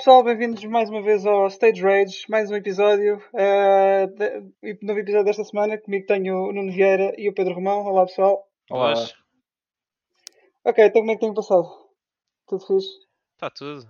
[0.00, 4.98] Olá pessoal, bem-vindos mais uma vez ao Stage Rage, mais um episódio, uh, de, novo
[4.98, 5.76] episódio desta semana.
[5.76, 7.84] Comigo tenho o Nuno Vieira e o Pedro Romão.
[7.84, 8.48] Olá pessoal.
[8.70, 8.94] Olá.
[10.64, 11.68] Ok, então como é que tem passado?
[12.46, 12.88] Tudo fixe?
[13.34, 13.86] Está tudo.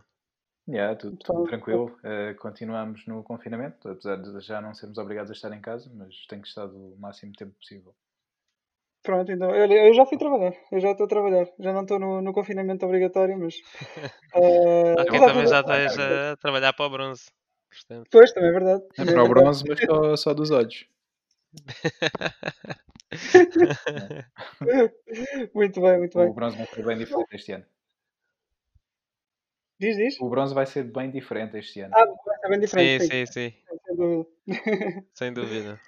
[0.68, 1.96] Yeah, tudo, tudo tranquilo.
[2.02, 6.26] Uh, continuamos no confinamento, apesar de já não sermos obrigados a estar em casa, mas
[6.26, 7.94] tem estado o máximo tempo possível.
[9.02, 11.98] Pronto, então, olha, eu já fui trabalhar, eu já estou a trabalhar, já não estou
[11.98, 13.54] no, no confinamento obrigatório, mas.
[14.34, 17.30] Uh, okay, também já estás a trabalhar para o bronze.
[17.70, 18.08] Portanto...
[18.10, 18.84] Pois, também é verdade.
[18.98, 20.86] É para o bronze, mas só, só dos olhos.
[25.54, 26.28] muito bem, muito bem.
[26.28, 27.64] O bronze vai ser bem diferente este ano.
[29.80, 30.20] Diz, diz.
[30.20, 31.94] O bronze vai ser bem diferente este ano.
[31.96, 33.04] Ah, vai ser bem diferente.
[33.04, 33.50] Sim, sim, sim.
[33.50, 33.54] sim.
[33.86, 34.26] Sem dúvida.
[35.14, 35.80] Sem dúvida.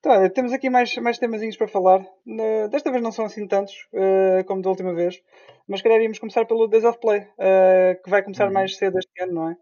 [0.00, 2.00] Então, temos aqui mais, mais temazinhos para falar.
[2.26, 5.22] Uh, desta vez não são assim tantos uh, como da última vez,
[5.68, 8.54] mas calhar íamos começar pelo Days of Play, uh, que vai começar uhum.
[8.54, 9.56] mais cedo este ano, não é?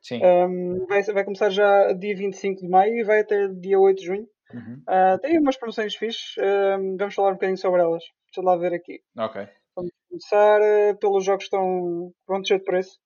[0.00, 0.20] Sim.
[0.24, 4.06] Um, vai, vai começar já dia 25 de maio e vai até dia 8 de
[4.06, 4.26] junho.
[4.52, 4.82] Uhum.
[5.22, 6.34] tem umas promoções fixes,
[6.98, 8.02] vamos falar um bocadinho sobre elas.
[8.26, 9.00] Deixa lá ver aqui.
[9.16, 9.46] Ok.
[9.76, 10.60] Vamos começar
[10.98, 12.98] pelos jogos que estão prontos de preço.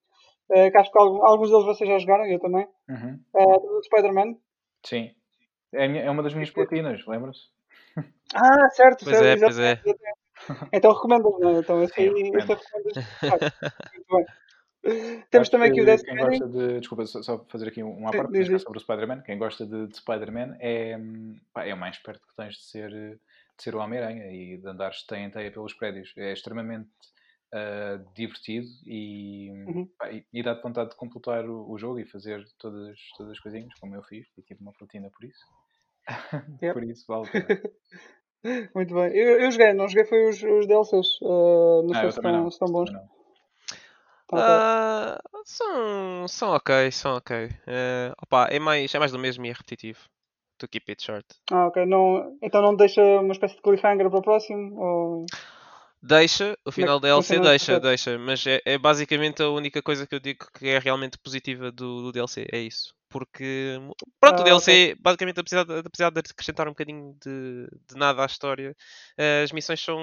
[0.49, 2.67] que acho que alguns deles vocês já jogaram, eu também.
[2.89, 3.21] Uhum.
[3.35, 4.37] Uh, Spider-Man.
[4.87, 5.11] Sim.
[5.75, 7.43] É, é uma das minhas platinas, lembra-se?
[8.35, 9.27] Ah, certo, pois certo.
[9.27, 9.81] É, pois é.
[10.73, 11.61] Então recomendo, não é?
[11.61, 14.27] Então, esse aí, esse Muito bem.
[15.31, 16.79] Temos também aqui o Death Quem gosta de.
[16.81, 19.23] Desculpa, só fazer aqui uma parte sobre o Spider-Man.
[19.23, 20.99] Quem gosta de, de Spider-Man é,
[21.53, 23.19] pá, é o mais perto que tens de ser, de
[23.57, 26.13] ser o Homem-Aranha e de andar teia em teia pelos prédios.
[26.17, 26.91] É extremamente
[27.55, 29.89] uh, divertido e, uhum.
[29.97, 33.41] pá, e, e dá-te vontade de completar o, o, jogo e fazer todas, todas as
[33.41, 35.45] coisinhas, como eu fiz, e tive uma platina por isso.
[36.63, 36.75] Yep.
[36.75, 37.29] Por isso vale
[38.75, 39.17] Muito bem.
[39.17, 41.19] Eu, eu joguei, não joguei foi os, os DLCs.
[41.23, 42.49] Uh, não ah, sei se estão, não.
[42.49, 42.91] estão bons.
[44.31, 47.47] Uh, são, são ok, são ok.
[47.47, 50.01] Uh, opa, é, mais, é mais do mesmo e é repetitivo.
[50.59, 51.27] To keep it short.
[51.51, 51.87] Ah, ok.
[51.87, 54.79] Não, então não deixa uma espécie de cliffhanger para o próximo?
[54.79, 55.27] Ou...
[56.07, 60.15] Deixa, o final da DLC deixa, deixa, mas é, é, basicamente a única coisa que
[60.15, 62.93] eu digo que é realmente positiva do, do DLC, é isso.
[63.09, 63.79] Porque,
[64.21, 64.95] pronto, ah, o DLC, okay.
[65.01, 68.77] basicamente, apesar de, apesar de acrescentar um bocadinho de, de nada à história,
[69.43, 69.97] as missões são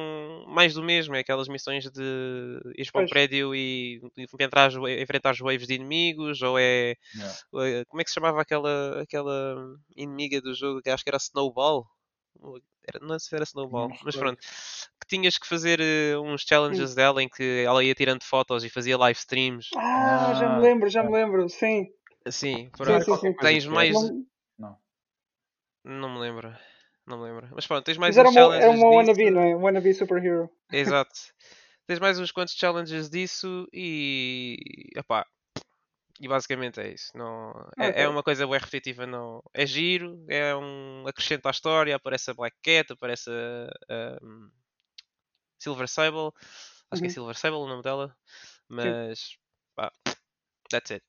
[0.48, 1.14] mais do mesmo.
[1.14, 6.58] É aquelas missões de ir para um prédio e enfrentar, enfrentar waves de inimigos, ou
[6.58, 6.96] é.
[7.14, 7.86] Yeah.
[7.88, 9.58] Como é que se chamava aquela, aquela
[9.96, 11.86] inimiga do jogo que acho que era Snowball?
[12.88, 14.40] Era, não sei se era Snowball, não, mas pronto.
[14.40, 16.96] Que tinhas que fazer uh, uns challenges sim.
[16.96, 19.69] dela em que ela ia tirando fotos e fazia live streams.
[19.75, 21.91] Ah, ah já me lembro, já me lembro, sim.
[22.30, 23.03] Sim, pronto.
[23.06, 23.34] Sim, sim, sim.
[23.34, 23.96] Tens mais.
[24.58, 24.78] Não.
[25.84, 26.56] não me lembro.
[27.06, 27.50] Não me lembro.
[27.53, 28.80] Mas pronto, tens mais Mas uns era uma, challenges.
[28.80, 29.56] Era uma wannabe, não é?
[29.56, 30.50] Wannabe superhero.
[30.72, 31.12] Exato.
[31.88, 34.58] tens mais uns quantos challenges disso e.
[34.96, 35.25] Epá,
[36.22, 37.12] e basicamente é isso.
[37.16, 37.50] Não,
[37.80, 38.04] é, okay.
[38.04, 39.08] é uma coisa bem repetitiva.
[39.08, 41.96] Não, é giro, é um acrescento à história.
[41.96, 43.32] Aparece a Black Cat, aparece
[43.90, 44.52] a, um,
[45.58, 46.32] Silver Sable.
[46.92, 47.00] Acho uhum.
[47.00, 47.09] que é uhum.
[47.09, 48.16] Silver Sable o nome dela.
[48.70, 49.36] Mas
[49.76, 49.92] pá,
[50.70, 51.04] that's it.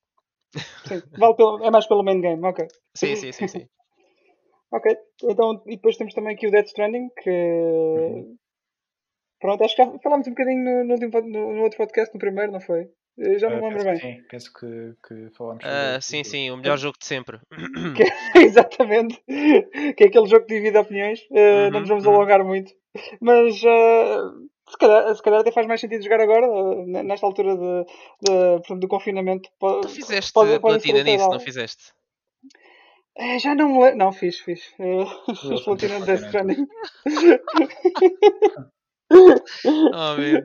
[0.86, 2.66] Sim, vale pelo, é mais pelo main game, ok.
[2.96, 3.68] Sim, sim, sim, sim.
[4.72, 8.36] ok, então e depois temos também aqui o Dead Stranding, que uhum.
[9.38, 12.90] pronto, acho que falámos um bocadinho no, no, no outro podcast, no primeiro, não foi?
[13.18, 13.96] Eu já não me lembro bem.
[13.96, 17.38] Sim, penso que, que falámos uh, Sim, sim, o melhor jogo de sempre.
[17.96, 19.22] Que, exatamente.
[19.26, 21.20] Que é aquele jogo que divide opiniões.
[21.30, 22.14] Uh, uhum, não nos vamos uhum.
[22.14, 22.72] alongar muito.
[23.20, 26.46] Mas uh, se, calhar, se calhar até faz mais sentido jogar agora,
[26.86, 27.84] nesta altura de,
[28.22, 29.50] de, do confinamento.
[29.58, 31.92] Tu fizeste pode, pode platina nisso, não fizeste?
[33.40, 33.98] já não me lembro.
[33.98, 34.64] Não, fiz, fiz.
[34.64, 36.66] fiz platina de Death Stranding.
[39.92, 40.42] oh, meu.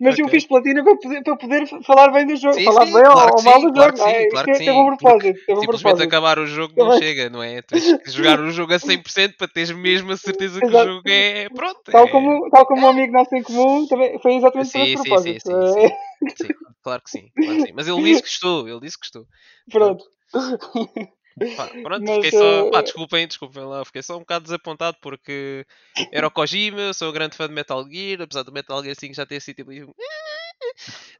[0.00, 0.24] Mas okay.
[0.24, 2.54] eu fiz platina para poder, para poder falar bem do jogo.
[2.54, 4.08] Sim, falar sim, bem claro ou, mal do claro jogo.
[4.08, 4.64] Sim, é, claro que sim.
[4.64, 5.40] Teve um propósito.
[5.44, 7.60] Teve um simplesmente acabar o jogo não chega, não é?
[7.60, 10.84] Tens que jogar o jogo a 100% para teres mesmo a certeza que Exato.
[10.84, 11.48] o jogo é.
[11.50, 11.80] Pronto.
[11.84, 12.10] Tal, é...
[12.10, 14.96] Como, tal como um amigo nosso em comum, também foi exatamente sim.
[14.96, 16.54] Sim, sim, sim, sim.
[16.82, 17.72] claro que sim, claro que sim.
[17.74, 19.26] Mas ele disse que estou, ele disse que estou.
[19.70, 20.04] Pronto.
[21.56, 22.66] Pá, pronto, Mas, fiquei só.
[22.66, 22.70] Uh...
[22.70, 25.66] Pá, desculpem, desculpem lá, fiquei só um bocado desapontado porque
[26.12, 29.14] era o Kojima, sou um grande fã de Metal Gear, apesar do Metal Gear 5
[29.14, 29.94] já ter sido tipo.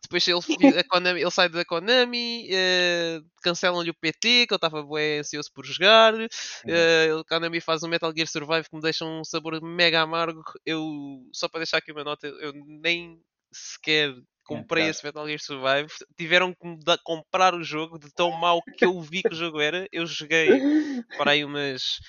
[0.03, 5.21] Depois ele, Konami, ele sai da Konami, uh, cancelam-lhe o PT, que eu estava bem
[5.21, 6.15] ansioso por jogar.
[6.15, 10.43] Uh, Konami faz um Metal Gear Survive que me deixa um sabor mega amargo.
[10.67, 10.83] Eu,
[11.33, 13.21] só para deixar aqui uma nota, eu nem
[13.53, 14.15] sequer
[14.51, 15.89] comprei esse Metal Gear Survive.
[16.17, 19.61] Tiveram que me comprar o jogo de tão mau que eu vi que o jogo
[19.61, 19.87] era.
[19.93, 20.49] Eu joguei
[21.17, 22.01] para aí umas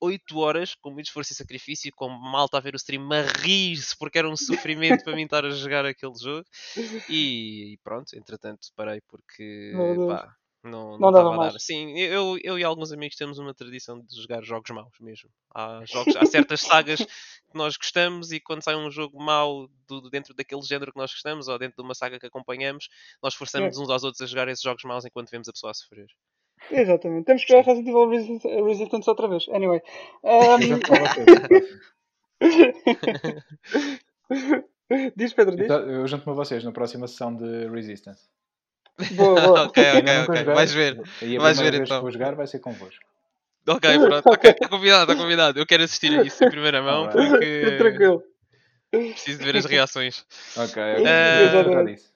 [0.00, 3.96] 8 horas com muito esforço e sacrifício, com malta a ver o stream a rir-se
[3.98, 6.46] porque era um sofrimento para mim estar a jogar aquele jogo.
[7.08, 9.72] E, e pronto, entretanto parei porque
[10.08, 11.58] pá, não, não, não a dar.
[11.58, 15.30] Sim, eu, eu e alguns amigos temos uma tradição de jogar jogos maus mesmo.
[15.54, 20.10] Há, jogos, há certas sagas que nós gostamos e quando sai um jogo mau do,
[20.10, 22.90] dentro daquele género que nós gostamos ou dentro de uma saga que acompanhamos,
[23.22, 23.80] nós forçamos é.
[23.80, 26.06] uns aos outros a jogar esses jogos maus enquanto vemos a pessoa a sofrer.
[26.70, 27.24] Exatamente.
[27.24, 29.48] Temos que jogar Resident Evil Resistance, Resistance outra vez.
[29.48, 29.80] Anyway.
[32.40, 32.40] Um...
[35.14, 35.66] diz Pedro, diz.
[35.66, 38.30] Então, eu junto-me a vocês na próxima sessão de Resistance.
[39.12, 39.62] Boa, boa.
[39.66, 40.54] ok, ok, ok.
[40.54, 41.02] Vais ver.
[41.22, 41.96] E a Vais ver então.
[41.98, 43.04] que vou jogar vai ser convosco.
[43.68, 44.28] Ok, pronto.
[44.28, 45.58] Ok, está convidado, está convidado.
[45.58, 47.76] Eu quero assistir a isso em primeira mão porque.
[47.78, 48.22] Tranquilo.
[48.90, 50.24] Preciso de ver as reações.
[50.56, 51.96] Ok, ok.
[51.96, 52.10] Uh...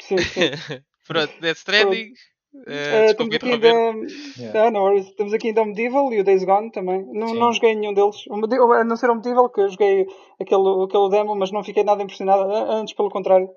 [0.00, 0.50] Sim, sim.
[1.06, 2.12] pronto, Death Stranding.
[2.54, 3.68] Uh, estamos aqui ainda...
[4.36, 4.66] yeah.
[4.66, 7.02] ah, não, estamos aqui ainda o Medieval e o Days Gone também.
[7.12, 8.16] Não, não joguei nenhum deles.
[8.30, 10.06] A não ser o Medieval, que eu joguei
[10.38, 12.42] aquele, aquele demo, mas não fiquei nada impressionado.
[12.52, 13.48] Antes, pelo contrário.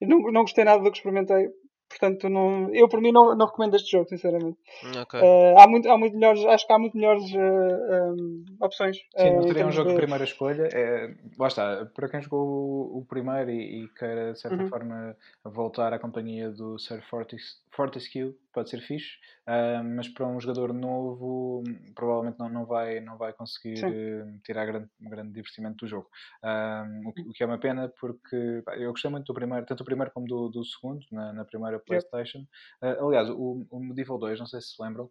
[0.00, 1.48] Não, não gostei nada do que experimentei.
[1.90, 4.56] Portanto, não, eu por mim não, não recomendo este jogo, sinceramente.
[5.02, 5.20] Okay.
[5.20, 8.96] Uh, há, muito, há muito melhores, acho que há muito melhores uh, eh, um, opções.
[9.16, 9.94] Sim, não seria um jogo de...
[9.96, 10.68] de primeira escolha.
[10.72, 14.68] É, lá está, para quem jogou o, o primeiro e, e queira de certa uhum.
[14.68, 19.16] forma voltar à companhia do Sir Fortis, Fortescue, pode ser fixe.
[19.48, 21.62] Uh, mas para um jogador novo,
[21.94, 26.08] provavelmente não, não, vai, não vai conseguir uh, tirar grande, grande divertimento do jogo.
[26.42, 29.66] Uh, o, que, o, que, é uma pena, porque pá, eu gostei muito do primeiro,
[29.66, 32.44] tanto do primeiro como do, do segundo, na, na primeira PlayStation.
[32.82, 33.00] Yep.
[33.00, 35.10] aliás, o, o Medieval 2, não sei se se lembram,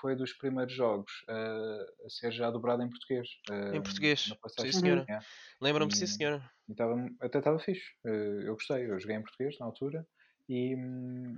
[0.00, 3.28] foi dos primeiros jogos a ser já dobrado em português.
[3.72, 5.06] em português, sim senhora.
[5.08, 5.18] Uhum.
[5.60, 6.42] Lembro-me, sim senhora.
[6.68, 7.86] E tava, até estava fixe.
[8.04, 10.04] eu gostei, eu joguei em português na altura
[10.48, 10.74] e,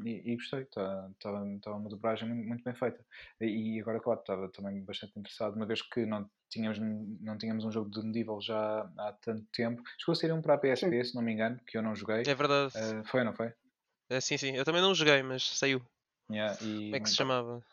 [0.04, 3.04] e, e gostei, estava tá, tá uma dobragem muito, muito, bem feita.
[3.40, 6.78] E agora, claro, estava também bastante interessado, uma vez que não tínhamos,
[7.20, 9.82] não tínhamos um jogo de medieval já há tanto tempo.
[9.98, 11.04] Chegou a ser um para a PSP, sim.
[11.04, 12.22] se não me engano, que eu não joguei.
[12.26, 12.72] É verdade.
[12.76, 13.48] Uh, foi ou não foi?
[13.48, 15.82] Uh, sim, sim, eu também não joguei, mas saiu.
[16.30, 16.84] Yeah, e...
[16.84, 17.64] Como é que se chamava?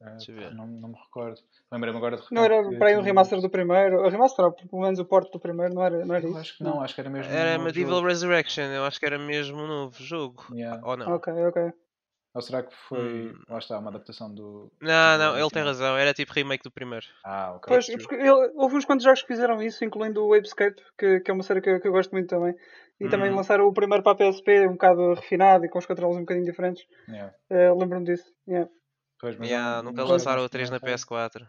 [0.00, 0.54] Uh, ver.
[0.54, 1.38] Não, não me recordo.
[1.70, 4.00] Lembrei-me agora de Não era para aí um remaster do primeiro.
[4.00, 6.38] O remaster, pelo menos o porto do primeiro, não era, não era isso?
[6.38, 7.30] Acho que não, acho que era mesmo.
[7.30, 8.08] Era um Medieval jogo.
[8.08, 10.46] Resurrection, eu acho que era mesmo um novo jogo.
[10.52, 10.80] Yeah.
[10.86, 11.14] Ou não?
[11.14, 11.72] Ok, ok.
[12.32, 13.32] Ou será que foi.
[13.32, 13.34] Hum.
[13.48, 14.72] Lá está, uma adaptação do.
[14.80, 17.04] Não, do não, ele tem razão, era tipo remake do primeiro.
[17.24, 17.68] Ah, ok.
[17.68, 21.30] Pois, porque ele, houve uns quantos jogos que fizeram isso, incluindo o Wavescape, que, que
[21.30, 22.54] é uma série que, que eu gosto muito também.
[23.00, 23.10] E hum.
[23.10, 26.20] também lançaram o primeiro para a PSP, um bocado refinado e com os controles um
[26.20, 26.86] bocadinho diferentes.
[27.08, 27.34] Yeah.
[27.50, 28.32] Uh, Lembro-me disso.
[28.48, 28.70] Yeah.
[29.20, 31.46] Pois, mas yeah, nunca lançaram o 3 na PS4.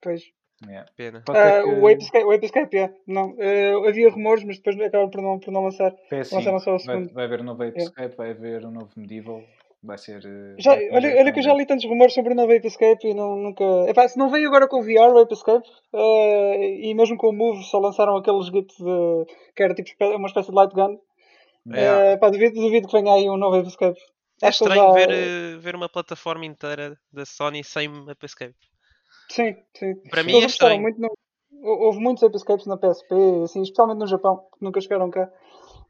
[0.00, 0.22] Pois.
[0.64, 0.88] Yeah.
[0.96, 1.24] Pena.
[1.28, 2.94] Uh, o Ape Escape, o Ape Escape yeah.
[3.06, 3.32] não.
[3.32, 5.92] Uh, havia rumores, mas depois acabaram por não, por não lançar.
[6.10, 7.06] PS5, lançaram só o segundo.
[7.06, 7.90] Vai, vai haver um novo Ape yeah.
[7.90, 9.42] Escape, vai haver um novo Medieval.
[9.82, 10.24] Vai ser.
[10.24, 13.08] Uh, já, olha, olha que eu já li tantos rumores sobre o novo Ape Escape
[13.08, 13.64] e não, nunca.
[13.88, 17.28] Epá, se não veio agora com o VR, o Ape Escape, uh, e mesmo com
[17.28, 20.98] o Move só lançaram aqueles gits de, que era tipo uma espécie de light gun.
[21.66, 22.14] Yeah.
[22.14, 24.00] Uh, pá, duvido, duvido que venha aí um novo Ape Escape.
[24.44, 24.92] É estranho já...
[24.92, 28.54] ver, ver uma plataforma inteira da Sony sem Ape Escape.
[29.30, 29.94] Sim, sim.
[30.10, 30.82] Para mim é estranho.
[30.82, 31.16] Muito no...
[31.62, 33.14] Houve muitos escapes na PSP,
[33.44, 35.30] assim, especialmente no Japão, que nunca chegaram cá.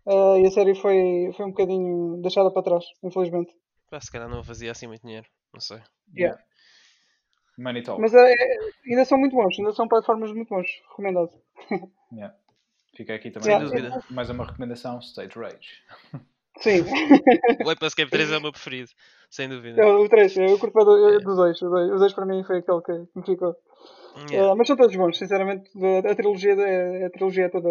[0.06, 3.52] Uh, e a série foi, foi um bocadinho deixada para trás, infelizmente.
[3.90, 5.80] Ah, se calhar não fazia assim muito dinheiro, não sei.
[6.16, 6.40] Yeah.
[7.58, 8.00] Money talk.
[8.00, 8.34] Mas é,
[8.88, 11.30] ainda são muito bons, ainda são plataformas muito bons, recomendado.
[12.12, 12.34] yeah.
[12.96, 14.02] Fica aqui também yeah.
[14.10, 15.82] mais uma recomendação, State Rage.
[16.58, 16.82] Sim.
[17.64, 18.90] o Ape Escape 3 é o meu preferido,
[19.30, 19.82] sem dúvida.
[19.82, 21.62] É, o 3, eu curto do, do 2.
[21.62, 23.56] O 2 para mim foi aquele que me ficou.
[24.30, 24.52] Yeah.
[24.52, 25.70] Uh, mas são todos bons, sinceramente.
[25.76, 27.68] A, a trilogia, a, a trilogia é toda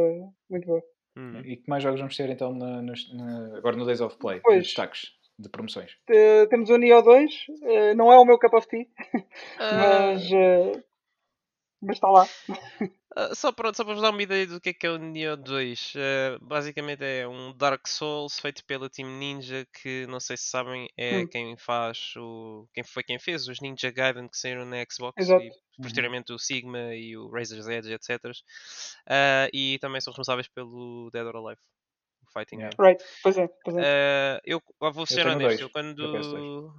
[0.50, 0.84] muito boa.
[1.16, 1.42] Hum.
[1.46, 4.42] E que mais jogos vamos ter então na, na, agora no Days of Play?
[4.42, 4.64] Pois.
[4.64, 5.94] Destaques de promoções.
[6.10, 8.86] Uh, temos o Neo 2, uh, não é o meu cup of tea,
[9.58, 10.30] mas,
[11.82, 12.26] mas está lá.
[13.16, 14.98] Uh, só, para, só para vos dar uma ideia do que é que é o
[14.98, 20.20] Neo 2, uh, ah, basicamente é um Dark Souls feito pela Team Ninja, que não
[20.20, 21.28] sei se sabem, é hum.
[21.28, 22.68] quem faz o.
[22.74, 25.44] quem foi quem fez os Ninja Gaiden que saíram na Xbox Exato.
[25.44, 25.52] e
[25.82, 26.38] posteriormente uhum.
[26.38, 28.20] o Sigma e o Razor's Edge, etc.
[28.26, 31.62] Uh, e também são responsáveis pelo Dead or Alive.
[32.24, 32.76] O Fighting yeah.
[32.76, 32.90] Game.
[32.90, 34.40] Right, pois é, pois é.
[34.44, 34.60] eu
[34.92, 36.74] vou ser honesto, eu quando,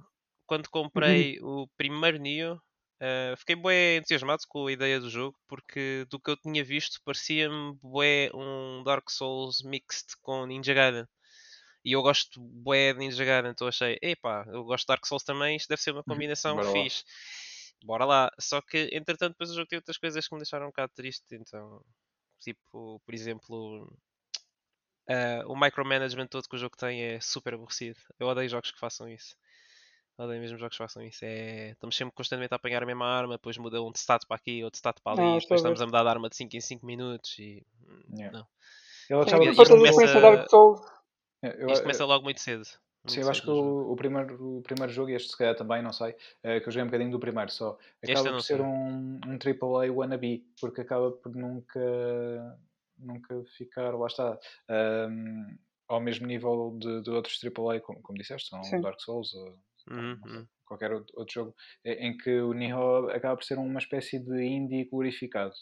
[0.45, 1.63] quando comprei uhum.
[1.63, 2.61] o primeiro Neo
[2.95, 7.01] Uh, fiquei bem entusiasmado com a ideia do jogo porque do que eu tinha visto
[7.03, 11.05] parecia-me bué um Dark Souls mixed com Ninja Gaiden
[11.83, 15.25] e eu gosto bué de Ninja Gaiden então achei, epá, eu gosto de Dark Souls
[15.25, 16.03] também isto deve ser uma uhum.
[16.05, 17.85] combinação Bora fixe lá.
[17.85, 20.69] Bora lá, só que entretanto depois o jogo tem outras coisas que me deixaram um
[20.69, 21.83] bocado triste então,
[22.39, 23.93] tipo, por exemplo
[25.09, 28.79] uh, o micromanagement todo que o jogo tem é super aborrecido eu odeio jogos que
[28.79, 29.35] façam isso
[30.17, 31.25] Odeio mesmo jogos que façam isso.
[31.25, 31.71] É...
[31.71, 34.63] Estamos sempre constantemente a apanhar a mesma arma, depois muda um de stat para aqui,
[34.63, 36.85] outro stat para ali, não, depois estamos a, mudar de arma de 5 em 5
[36.85, 37.65] minutos e.
[38.13, 38.37] Yeah.
[38.37, 38.47] Não.
[39.09, 40.21] Eu achava que isto, começa...
[40.21, 40.81] Dark Souls.
[41.41, 42.63] Eu, isto começa logo muito cedo.
[43.03, 45.55] Muito Sim, eu acho que o, o, primeiro, o primeiro jogo, e este se calhar
[45.55, 48.61] também, não sei, é, que eu joguei um bocadinho do primeiro só, acaba por ser
[48.61, 52.59] um, um AAA wannabe, porque acaba por nunca,
[52.97, 54.39] nunca ficar, lá está,
[55.07, 55.55] um,
[55.87, 58.81] ao mesmo nível de, de outros AAA, como, como disseste, são Sim.
[58.81, 59.55] Dark Souls ou
[59.89, 60.47] uhum.
[60.65, 65.53] qualquer outro jogo, em que o Nioh acaba por ser uma espécie de indie glorificado.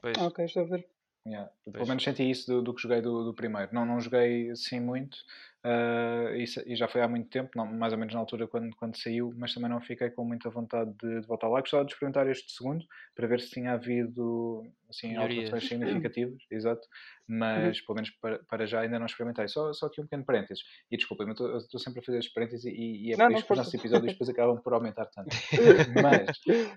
[0.00, 0.16] Pois.
[0.18, 0.88] Ah, ok, estou a ver.
[1.26, 1.52] Yeah.
[1.70, 3.74] Pelo menos senti isso do, do que joguei do, do, primeiro.
[3.74, 5.18] Não, não joguei assim muito
[5.64, 8.74] uh, e, e, já foi há muito tempo, não, mais ou menos na altura quando,
[8.76, 11.60] quando saiu, mas também não fiquei com muita vontade de, de voltar lá.
[11.60, 16.86] Gostava de experimentar este segundo para ver se tinha havido assim, alterações significativas, exato,
[17.26, 17.86] mas uhum.
[17.86, 19.48] pelo menos para, para, já ainda não experimentei.
[19.48, 20.64] Só, só aqui um pequeno parênteses.
[20.90, 23.52] E desculpa, eu estou sempre a fazer estes parênteses e, e é por isso que
[23.52, 25.30] os nossos episódios depois acabam por aumentar tanto.
[26.02, 26.28] mas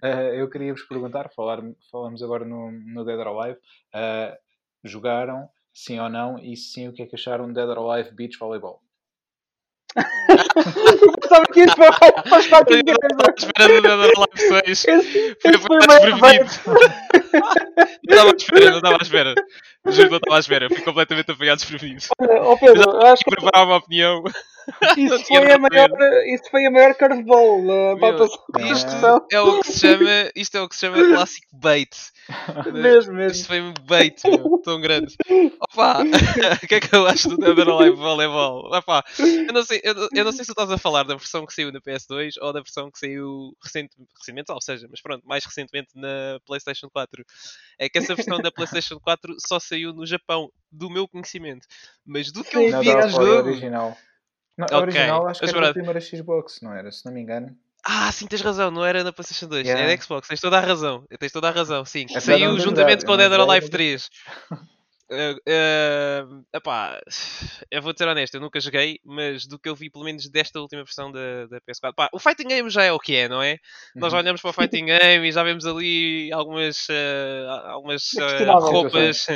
[0.01, 1.61] uh, eu queria vos perguntar, falar,
[1.91, 3.59] falamos agora no, no Dead or Alive.
[3.93, 4.37] Uh,
[4.83, 8.11] jogaram, sim ou não, e sim, o que é que acharam de Dead or Alive
[8.11, 8.81] Beach Volleyball?
[11.27, 11.75] Sabe que isso
[12.29, 12.93] faz parte da
[13.37, 14.85] espera do Dead or Alive 6.
[15.41, 16.49] Foi, foi desprevenido.
[18.03, 19.35] Não estava à espera, não estava à espera.
[19.85, 20.67] Juro que não estava à espera.
[20.69, 22.03] Fui completamente apanhado desprevenido.
[22.19, 23.35] Olha, oh Pedro, eu acho que.
[23.35, 24.23] preparar uma opinião.
[24.97, 25.89] Isso foi, a maior,
[26.33, 28.25] isso foi a maior curveball uh, Meu,
[28.71, 31.93] isto é o que se chama Isto é o que se chama clássico bait
[32.73, 35.15] Mesmo, mesmo Isto foi um bait meu, tão grande
[35.59, 35.99] Opa,
[36.63, 38.71] o que é que eu acho do Dead or Alive Volleyball?
[38.73, 41.45] Opa, eu, não sei, eu, eu, não sei se tu estás a falar da versão
[41.45, 45.27] que saiu na PS2 ou da versão que saiu recente, recentemente, ou seja, mas pronto,
[45.27, 47.25] mais recentemente na Playstation 4
[47.77, 51.67] É que essa versão da Playstation 4 só saiu no Japão, do meu conhecimento
[52.05, 53.97] Mas do que eu vi no jogo original
[54.57, 54.77] não, okay.
[54.77, 56.91] original acho que era a primeira Xbox, não era?
[56.91, 57.57] Se não me engano.
[57.85, 59.83] Ah, sim, tens razão, não era na PlayStation 2, yeah.
[59.83, 62.05] era Xbox, tens toda a razão, tens toda a razão, sim.
[62.15, 64.09] É Saiu juntamente com o Dead or Alive 3.
[65.11, 66.99] Uh, uh, epá,
[67.69, 70.61] eu vou ser honesto, eu nunca joguei, mas do que eu vi, pelo menos desta
[70.61, 73.43] última versão da, da PS4, pá, o Fighting Game já é o que é, não
[73.43, 73.53] é?
[73.53, 74.01] Uhum.
[74.01, 78.59] Nós já olhamos para o Fighting Game e já vemos ali algumas, uh, algumas uh,
[78.59, 79.27] roupas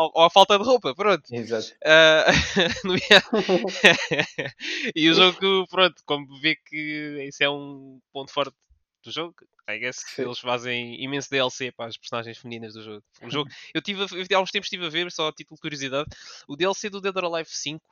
[0.00, 1.24] ou, a falta de roupa, pronto.
[1.32, 1.74] Exato.
[1.90, 2.96] Uh,
[4.94, 8.54] e o jogo, pronto, como vê que isso é um ponto forte
[9.02, 9.34] do jogo,
[9.68, 10.22] I guess Sim.
[10.22, 13.02] eles fazem imenso DLC para as personagens femininas do jogo.
[13.22, 15.62] O jogo eu tive, eu, há uns tempos estive a ver, só a título de
[15.62, 16.08] curiosidade,
[16.48, 17.84] o DLC do Dead or Alive 5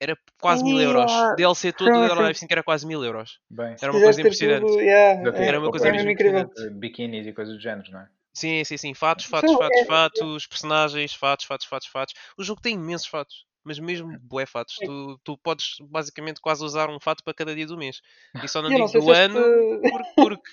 [0.00, 1.10] era quase mil euros.
[1.10, 3.40] O DLC todo do Dead or Alive 5 era quase mil euros.
[3.48, 4.66] Bem, era uma coisa impressionante.
[4.66, 6.50] Tudo, yeah, era uma coisa mesmo incrível.
[6.72, 8.08] Biquinis e coisas do género, não é?
[8.34, 8.94] Sim, sim, sim.
[8.94, 9.84] Fatos, fatos, fatos, é...
[9.84, 12.14] fatos, personagens, fatos, fatos, fatos, fatos.
[12.36, 13.46] O jogo tem imensos fatos.
[13.62, 14.18] Mas mesmo hum.
[14.20, 14.74] bué fatos.
[14.74, 18.02] Tu, tu podes basicamente quase usar um fato para cada dia do mês.
[18.42, 19.94] E só não digo do ano este...
[20.16, 20.50] porque...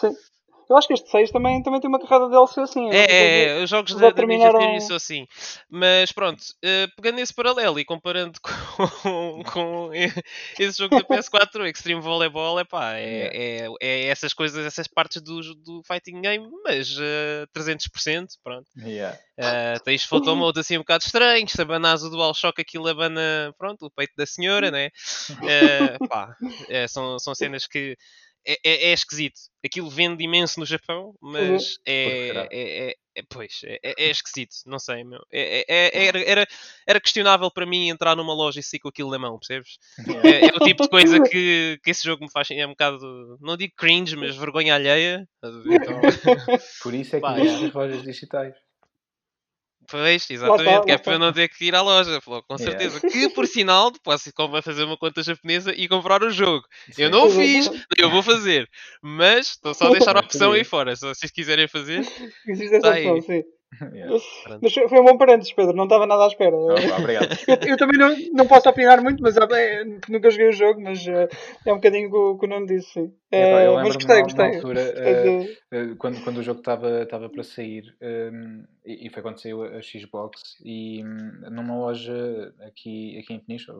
[0.00, 0.20] porque...
[0.68, 2.90] Eu acho que este 6 também, também tem uma carrada de DLC assim.
[2.90, 4.58] É, é, os jogos da, terminaram...
[4.58, 5.26] da Ninja assim.
[5.70, 12.00] Mas pronto, uh, pegando esse paralelo e comparando com, com esse jogo da PS4, Extreme
[12.00, 17.46] Volleyball, epá, é, é, é essas coisas, essas partes do, do fighting game, mas uh,
[17.56, 18.66] 300%, pronto.
[18.76, 19.16] Yeah.
[19.38, 23.86] Uh, tens photo mode assim um bocado estranhos, se abanas o DualShock aquilo abana, pronto,
[23.86, 24.88] o peito da senhora, né?
[25.30, 26.34] Uh, pá,
[26.68, 27.96] é, são, são cenas que
[28.46, 29.40] é, é, é, esquisito.
[29.64, 31.76] Aquilo vende imenso no Japão, mas uhum.
[31.86, 35.20] é, é, é, pois, é, esquisito, não sei, meu.
[35.32, 36.46] era, era,
[36.86, 39.78] era questionável para mim entrar numa loja e sair com aquilo na mão, percebes?
[40.22, 43.56] É, o tipo de coisa que, que esse jogo me faz, é um bocado, não
[43.56, 45.28] digo cringe, mas vergonha alheia.
[45.42, 46.00] Então...
[46.82, 48.54] Por isso é que existem lojas digitais.
[49.88, 53.00] Pois, exatamente, que é para eu não ter que ir à loja, falou, com certeza.
[53.02, 53.28] Yeah.
[53.28, 54.30] Que por sinal, posso
[54.62, 56.64] fazer uma conta japonesa e comprar o jogo.
[56.90, 57.02] Sim.
[57.02, 58.68] Eu não o fiz, eu vou fazer.
[59.02, 60.96] Mas estou só a deixar a opção aí fora.
[60.96, 62.06] Se vocês quiserem fazer.
[62.46, 63.42] Existe essa tá opção, sim.
[63.92, 64.14] Yeah.
[64.62, 66.56] Mas foi um bom parênteses, Pedro, não estava nada à espera.
[66.56, 67.28] Obrigado.
[67.46, 71.06] eu, eu, também não, não posso opinar muito, mas é, nunca joguei o jogo, mas
[71.06, 71.28] uh,
[71.64, 72.92] é um bocadinho o que o Nuno disse.
[72.92, 73.12] Sim.
[73.30, 74.48] É, uh, mas gostei, gostei.
[74.48, 74.94] Na altura,
[75.72, 79.80] uh, quando, quando o jogo estava para sair, um, e, e, foi quando saiu a
[79.82, 83.70] Xbox, e um, numa loja aqui, aqui em Peniche,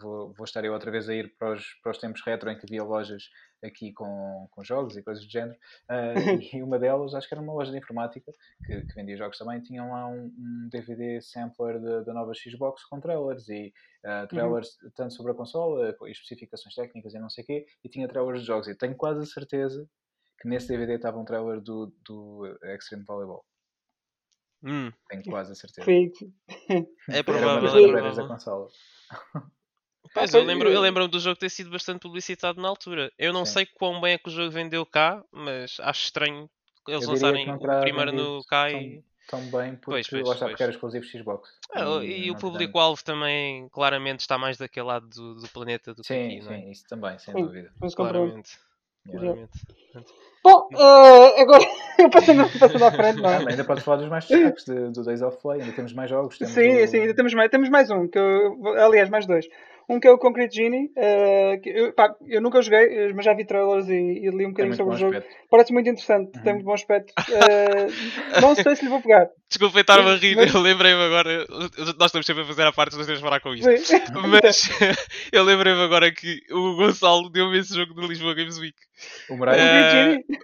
[0.00, 2.58] vou, vou estar eu outra vez a ir para os, para os tempos retro em
[2.58, 3.24] que havia lojas
[3.62, 5.56] aqui com, com jogos e coisas do género.
[5.90, 8.32] Uh, e uma delas, acho que era uma loja de informática
[8.64, 13.00] que, que vendia jogos também, tinham lá um, um DVD sampler da nova Xbox com
[13.00, 13.72] trailers e
[14.04, 14.90] uh, trailers uhum.
[14.94, 18.46] tanto sobre a consola, especificações técnicas e não sei o quê, e tinha trailers de
[18.46, 18.68] jogos.
[18.68, 19.88] E tenho quase a certeza
[20.40, 23.44] que nesse DVD estava um trailer do, do Extreme Volleyball.
[24.62, 24.90] Hum.
[25.08, 25.86] Tenho quase a certeza.
[27.08, 27.68] É provável.
[27.70, 28.68] Era uma das da consola.
[30.16, 33.12] Pois, eu lembro-me eu lembro do jogo ter sido bastante publicitado na altura.
[33.18, 33.52] Eu não Sim.
[33.52, 36.48] sei quão bem é que o jogo vendeu cá, mas acho estranho
[36.88, 40.72] eles lançarem o primeiro no cá e tão bem porque pois, pois, está porque era
[40.72, 41.50] exclusivo Xbox.
[41.74, 46.04] Ah, e, e o público-alvo também claramente está mais daquele lado do, do planeta do
[46.04, 46.70] sim, que aqui, sim, não é?
[46.70, 47.72] isso também, sem sim, dúvida.
[47.94, 48.58] Claramente.
[49.10, 49.60] claramente.
[50.44, 51.64] Bom, uh, agora
[51.98, 53.50] eu passando, passando à frente, não é?
[53.50, 56.38] Ainda podes falar dos mais destaques do Days of Play, ainda temos mais jogos.
[56.38, 56.88] Temos sim, o...
[56.88, 59.48] sim, ainda temos mais, temos mais um, que eu, aliás, mais dois.
[59.88, 63.24] Um que é o Concrete Genie, uh, que eu, pá, eu nunca joguei, eh, mas
[63.24, 65.16] já vi trailers e, e li um bocadinho sobre o jogo.
[65.16, 65.36] Aspecto.
[65.48, 66.42] Parece muito interessante, uhum.
[66.42, 67.12] tem muito bom aspecto.
[67.20, 69.28] Uh, não sei se lhe vou pegar.
[69.48, 70.52] Desculpa estar-me a rir, mas...
[70.52, 71.46] eu lembrei-me agora.
[71.98, 73.76] Nós estamos sempre a fazer a parte, nós temos de parar com isto.
[73.78, 74.00] Sim.
[74.28, 74.68] Mas
[75.30, 78.76] eu lembrei-me agora que o Gonçalo deu-me esse jogo no Lisboa Games Week.
[79.28, 79.60] O Moraes?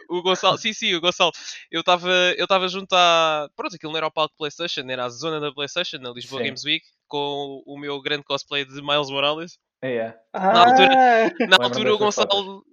[0.08, 1.32] Uh, o Gonçalo, sim, sim, o Gonçalo.
[1.70, 3.48] Eu estava eu junto à.
[3.56, 6.46] Pronto, aquilo não era o palco PlayStation, era a zona da PlayStation, na Lisboa sim.
[6.48, 9.58] Games Week com o meu grande cosplay de Miles Morales.
[9.82, 10.14] É.
[10.32, 12.64] Ah, na altura, na altura o Gonçalo.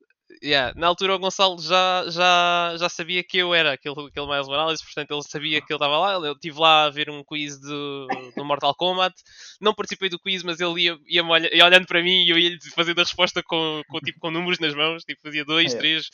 [0.43, 4.47] Yeah, na altura o Gonçalo já, já, já sabia que eu era aquele, aquele Miles
[4.47, 6.13] Morales, portanto ele sabia que ele estava lá.
[6.13, 9.15] Eu estive lá a ver um quiz do, do Mortal Kombat.
[9.59, 12.37] Não participei do quiz, mas ele ia, ia, olha, ia olhando para mim e eu
[12.37, 16.09] ia fazendo a resposta com, com, tipo, com números nas mãos, tipo, fazia dois, três,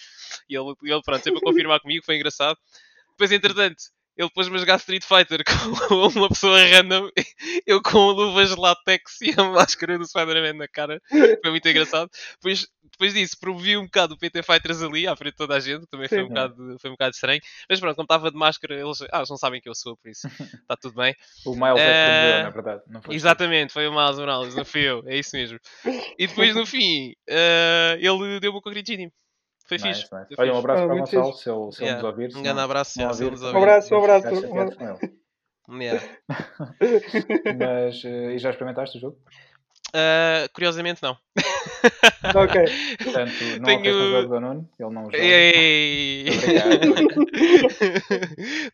[0.50, 2.57] e ele, ele pronto, sempre a confirmar comigo, foi engraçado.
[3.12, 3.84] Depois, entretanto,
[4.17, 5.43] ele pôs-me a jogar Street Fighter
[5.88, 7.10] com uma pessoa random,
[7.65, 11.01] eu com luvas de látex e a máscara do Spider-Man na cara.
[11.10, 12.10] Foi muito engraçado.
[12.36, 15.60] Depois, depois disso, promovi um bocado o PT Fighters ali, à frente de toda a
[15.60, 15.86] gente.
[15.88, 17.41] Também foi um, bocado, foi um bocado estranho.
[17.69, 20.10] Mas pronto, como estava de máscara, eles, ah, eles não sabem que eu sou, por
[20.10, 20.27] isso
[20.62, 21.13] está tudo bem.
[21.45, 22.81] O Miles é que promoveu, na verdade.
[22.88, 25.03] Não foi exatamente, foi o Miles Morales, não fui eu.
[25.07, 25.60] É isso mesmo.
[26.17, 29.12] E depois, no fim, uh, ele deu-me o Congritini.
[29.67, 30.15] Foi nice, fixe.
[30.15, 30.36] Nice.
[30.38, 32.01] Olha, um abraço ah, para o Gonçalo, se ele, se yeah.
[32.01, 32.38] nos ouvir.
[32.38, 33.57] Um grande abraço, se ele nos ouvir.
[33.57, 35.15] Um abraço, um abraço.
[35.67, 35.99] Yeah.
[37.58, 39.17] Mas, uh, e já experimentaste o jogo?
[39.95, 41.17] Uh, curiosamente não.
[42.36, 42.65] ok.
[43.01, 43.95] Portanto, não Tenho...
[43.95, 45.17] o jogo do Nuno, ele não joga.
[45.17, 46.25] Ei.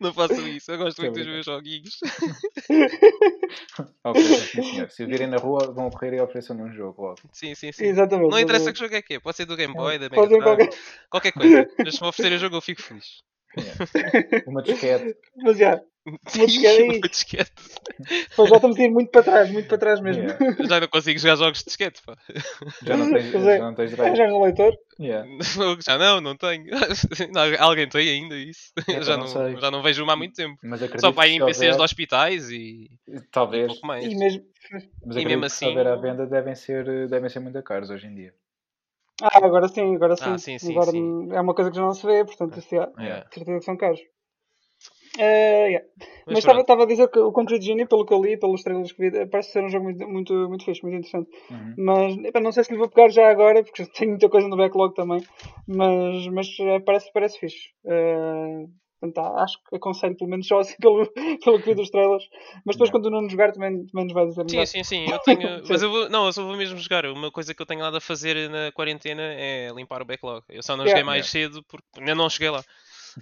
[0.00, 1.98] Não façam isso, eu gosto muito dos meus joguinhos.
[4.16, 4.90] sim senhor.
[4.90, 7.20] Se virem na rua, vão correr e oferecer um jogo logo.
[7.32, 7.86] Sim, sim, sim.
[7.86, 8.30] Exatamente.
[8.30, 10.42] Não interessa que jogo é que é, pode ser do Game Boy, da Mega Drive,
[10.42, 10.68] qualquer...
[11.10, 11.68] qualquer coisa.
[11.78, 13.22] Mas se me oferecerem o jogo, eu fico feliz.
[13.54, 14.44] Yeah.
[14.46, 15.14] Uma disquete.
[15.36, 15.74] Mas já.
[15.74, 15.84] Uma
[16.26, 16.82] disquete.
[16.82, 17.52] Uma disquete.
[18.36, 20.22] Pô, já estamos a ir muito para trás, muito para trás mesmo.
[20.24, 20.64] Yeah.
[20.64, 22.16] Já não consigo jogar jogos de disquete, pá.
[22.82, 23.58] Já não tens, é.
[23.58, 24.16] já não tens drive.
[24.16, 24.76] Já no leitor?
[25.00, 25.28] Yeah.
[25.84, 26.64] Já não, não tenho.
[27.32, 28.72] Não, alguém tem ainda isso.
[29.02, 30.56] já, não, não já não vejo uma há muito tempo.
[30.98, 32.90] Só para ir em PCs de hospitais e.
[33.30, 33.64] Talvez.
[33.64, 34.04] Um pouco mais.
[34.04, 34.42] E mesmo,
[35.06, 35.66] Mas e mesmo assim.
[35.66, 38.34] Se houver à venda, devem ser, devem ser muito caros hoje em dia.
[39.22, 40.24] Ah, agora sim, agora sim.
[40.26, 41.28] Ah, sim, sim agora sim.
[41.32, 43.26] é uma coisa que já não se vê, portanto, isso é, yeah.
[43.32, 44.00] certeza que são caros.
[45.18, 45.86] Uh, yeah.
[46.26, 49.10] Mas estava a dizer que o Concrete Genie, pelo que eu li, pelos trailers que
[49.10, 51.30] vi, parece ser um jogo muito, muito, muito fixe, muito interessante.
[51.50, 51.74] Uhum.
[51.76, 54.56] Mas epa, não sei se lhe vou pegar já agora, porque tenho muita coisa no
[54.56, 55.22] backlog também.
[55.66, 57.70] Mas, mas eh, parece, parece fixe.
[57.84, 58.70] Uh,
[59.00, 61.06] portanto, acho que aconselho pelo menos só assim pelo,
[61.44, 62.24] pelo que vi dos trailers.
[62.64, 64.66] Mas depois, quando não jogar, também, também nos vai dizer melhor.
[64.66, 65.12] Sim, sim, sim.
[65.12, 67.04] Eu tenho, mas eu vou, não, eu só vou mesmo jogar.
[67.04, 70.42] Uma coisa que eu tenho lá a fazer na quarentena é limpar o backlog.
[70.48, 70.98] Eu só não yeah.
[70.98, 71.50] joguei mais yeah.
[71.50, 72.62] cedo porque ainda não cheguei lá.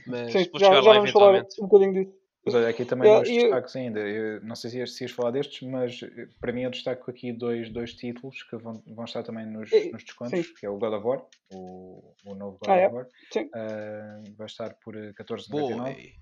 [0.07, 2.21] Mas Sim, vou já, já vamos falar um bocadinho disso.
[2.45, 5.31] Mas olha, aqui também nos destaques ainda, eu não sei se ias, se ias falar
[5.31, 9.23] destes, mas eh, para mim eu destaco aqui dois, dois títulos que vão, vão estar
[9.23, 10.55] também nos, nos descontos, Sim.
[10.59, 14.47] que é o God of War, o, o novo God ah, of War, uh, vai
[14.47, 16.15] estar por 14,99.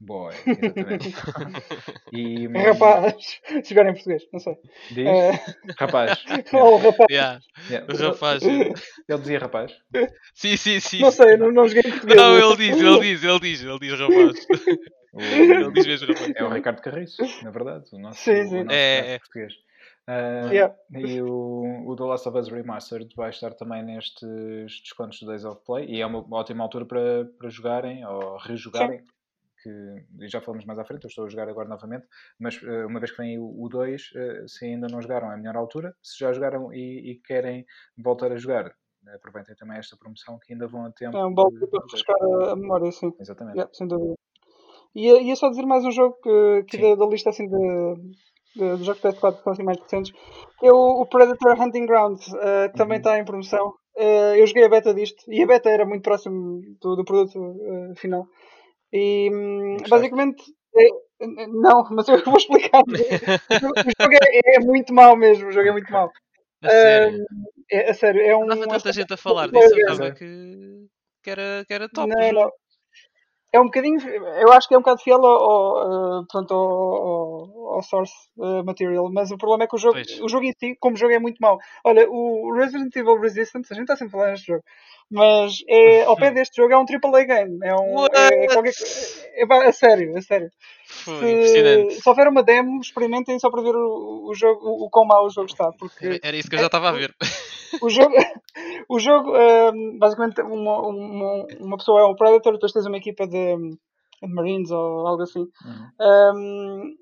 [0.00, 1.08] Boy, exatamente.
[2.12, 4.56] e, rapaz, se jogar em português, não sei.
[4.92, 5.06] Diz?
[5.06, 5.32] É...
[5.76, 6.24] Rapaz.
[6.54, 7.10] oh, rapaz.
[7.10, 7.40] Yeah.
[7.68, 8.08] Yeah.
[8.08, 8.42] Rapaz.
[8.44, 9.72] Ele dizia rapaz?
[10.34, 11.00] Sim, sim, sim.
[11.00, 12.16] Não sei, não, não joguei em português.
[12.16, 14.46] Não, ele diz, ele diz, ele diz, ele diz rapaz.
[15.12, 16.32] O, ele diz mesmo rapaz.
[16.36, 18.60] É o Ricardo Carriço, na verdade, o nosso, sim, sim.
[18.60, 19.18] O nosso é, é.
[19.18, 19.52] português.
[20.08, 20.74] Uh, yeah.
[20.94, 25.44] E o, o The Last of Us Remastered vai estar também nestes descontos do Days
[25.44, 29.00] of Play e é uma ótima altura para, para jogarem ou rejogarem.
[29.00, 29.17] Sim
[29.62, 32.06] que já falamos mais à frente, eu estou a jogar agora novamente,
[32.38, 35.34] mas uh, uma vez que vem o 2, uh, eh, se ainda não jogaram, é
[35.34, 35.94] a melhor altura.
[36.02, 37.64] Se já jogaram e, e querem
[37.96, 38.72] voltar a jogar,
[39.14, 41.16] aproveitem também esta promoção que ainda vão a tempo.
[41.16, 42.16] É um bom para refrescar
[42.50, 43.12] a memória, sim.
[43.20, 43.56] Exatamente.
[43.56, 44.14] Yeah, sem dúvida.
[44.94, 47.94] E ia só dizer mais um jogo que, que da, da, lista assim de,
[48.56, 50.12] de, de jogos PS4 que são assim mais recentes,
[50.62, 53.02] é o, o Predator Hunting Ground, uh, que também uhum.
[53.02, 53.74] está em promoção.
[53.96, 57.38] Uh, eu joguei a beta disto e a beta era muito próximo do, do produto
[57.38, 58.26] uh, final.
[58.92, 59.30] E
[59.88, 60.42] basicamente.
[60.76, 60.88] É,
[61.48, 62.82] não, mas eu vou explicar.
[62.86, 65.48] o jogo é, é, muito mau mesmo.
[65.48, 66.10] O jogo é muito mau.
[66.62, 67.26] A sério?
[67.70, 68.44] é, a sério, é um.
[68.44, 70.86] Estava tanta gente a falar disso, eu que,
[71.22, 72.08] que, era, que era top.
[72.08, 72.50] Não, não.
[73.52, 73.98] É um bocadinho,
[74.40, 79.10] eu acho que é um bocado fiel ao, ao, portanto, ao, ao source uh, material,
[79.10, 81.38] mas o problema é que o jogo, o jogo em si, como jogo, é muito
[81.40, 81.58] mau.
[81.84, 84.62] Olha, o Resident Evil Resistance, a gente está sempre falar neste jogo,
[85.10, 87.58] mas é, ao pé deste jogo é um AAA game.
[87.62, 88.04] É um.
[88.12, 88.72] É, é qualquer,
[89.32, 90.50] é, é, a sério, a sério.
[90.86, 95.06] Se, se houver uma demo, experimentem só para ver o, o jogo, o, o quão
[95.06, 95.70] mau o jogo está.
[95.72, 97.14] Porque Era isso que eu já estava a ver.
[97.82, 98.14] O jogo,
[98.88, 103.26] o jogo um, basicamente, uma, uma, uma pessoa é um Predator, depois tens uma equipa
[103.26, 105.40] de, de Marines ou algo assim.
[105.40, 105.90] Uhum.
[106.00, 106.94] Um,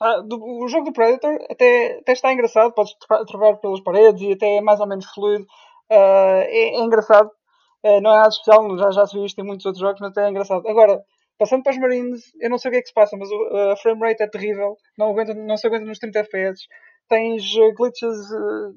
[0.00, 2.94] ah, do, o jogo do Predator até, até está engraçado, podes
[3.26, 5.44] trovar pelas paredes e até é mais ou menos fluido.
[5.90, 7.30] Uh, é, é, engraçado,
[7.84, 10.16] uh, não é nada especial, já, já se viu isto em muitos outros jogos, mas
[10.16, 10.68] é engraçado.
[10.68, 11.02] Agora,
[11.38, 13.72] passando para os Marines, eu não sei o que é que se passa, mas o,
[13.72, 16.62] a frame rate é terrível, não, aguenta, não se aguenta nos 30 FPS.
[17.08, 17.42] Tens
[17.76, 18.74] glitches uh,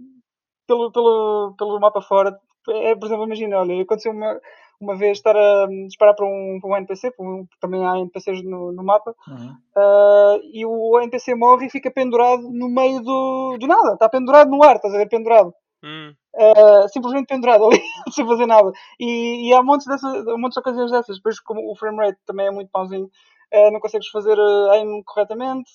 [0.72, 2.38] pelo, pelo, pelo mapa fora.
[2.70, 4.40] É, por exemplo, imagina, olha, aconteceu uma,
[4.80, 8.44] uma vez estar a disparar para um, para um NPC, para um, também há NPCs
[8.44, 9.56] no, no mapa, uhum.
[9.76, 14.50] uh, e o NPC morre e fica pendurado no meio do, do nada, está pendurado
[14.50, 15.54] no ar, estás a ver, pendurado.
[15.84, 16.14] Uhum.
[16.36, 17.82] Uh, simplesmente pendurado ali,
[18.12, 18.72] sem fazer nada.
[19.00, 22.46] E, e há montes, dessas, montes de ocasiões dessas, depois como o frame rate também
[22.46, 23.10] é muito pauzinho,
[23.54, 24.38] uh, não consegues fazer
[24.72, 25.72] aim corretamente,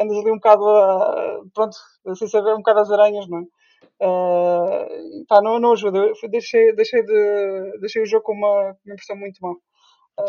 [0.00, 0.64] andas ali um bocado,
[1.54, 1.76] pronto,
[2.06, 3.57] assim saber um bocado as aranhas, não é?
[4.00, 5.98] Uh, pá, não, não ajuda.
[5.98, 9.54] Eu deixei, deixei, de, deixei o jogo com uma, uma impressão muito má.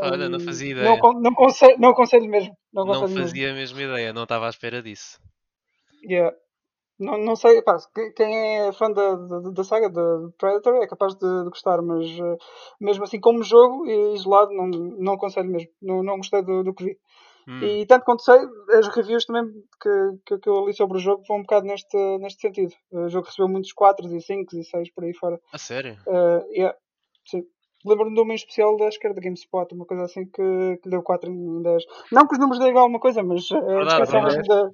[0.01, 0.97] Olha, não fazia ideia.
[0.97, 2.55] Não, não, conselho, não aconselho mesmo.
[2.71, 3.49] Não, não fazia mesmo.
[3.51, 5.19] a mesma ideia, não estava à espera disso.
[6.03, 6.35] Yeah.
[6.99, 7.77] Não, não sei, pá,
[8.15, 12.05] quem é fã da, da, da saga de Predator é capaz de, de gostar, mas
[12.19, 12.38] uh,
[12.79, 15.69] mesmo assim, como jogo isolado, não, não aconselho mesmo.
[15.81, 16.97] Não, não gostei do, do que vi.
[17.49, 17.63] Hum.
[17.63, 18.39] E tanto quanto sei,
[18.77, 19.89] as reviews também que,
[20.23, 22.73] que, que, eu li sobre o jogo vão um bocado neste, neste sentido.
[22.91, 25.39] O jogo recebeu muitos 4 e 5 e 6 por aí fora.
[25.51, 25.97] A sério?
[26.05, 26.77] Uh, yeah,
[27.25, 27.43] sim.
[27.83, 31.01] Lembro-me de uma em especial da esquerda da GameSpot, uma coisa assim que, que deu
[31.01, 31.83] 4 em 10.
[32.12, 34.69] Não que os números digam alguma coisa, mas a descrição mesmo da.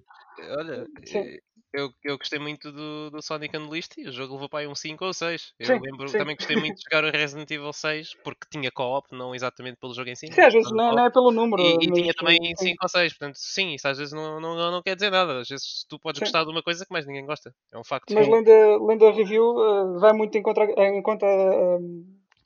[0.57, 1.39] Olha, sim
[1.75, 4.75] eu, eu gostei muito do, do Sonic Unleashed e o jogo levou para aí um
[4.75, 5.53] 5 ou 6.
[5.59, 6.17] Eu sim, lembro, sim.
[6.17, 9.93] também gostei muito de jogar o Resident Evil 6 porque tinha co-op, não exatamente pelo
[9.93, 10.27] jogo em si.
[10.31, 11.61] Sim, às vezes não, não, é pelo número.
[11.61, 14.81] E, e tinha também 5 ou 6, portanto, sim, isso às vezes não, não, não
[14.81, 15.39] quer dizer nada.
[15.39, 16.25] Às vezes tu podes sim.
[16.25, 17.53] gostar de uma coisa que mais ninguém gosta.
[17.73, 18.13] É um facto.
[18.13, 22.05] Mas lendo a, lendo a review, uh, vai muito em conta, em conta uh,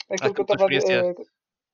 [0.09, 1.15] aquilo que eu estava a dizer.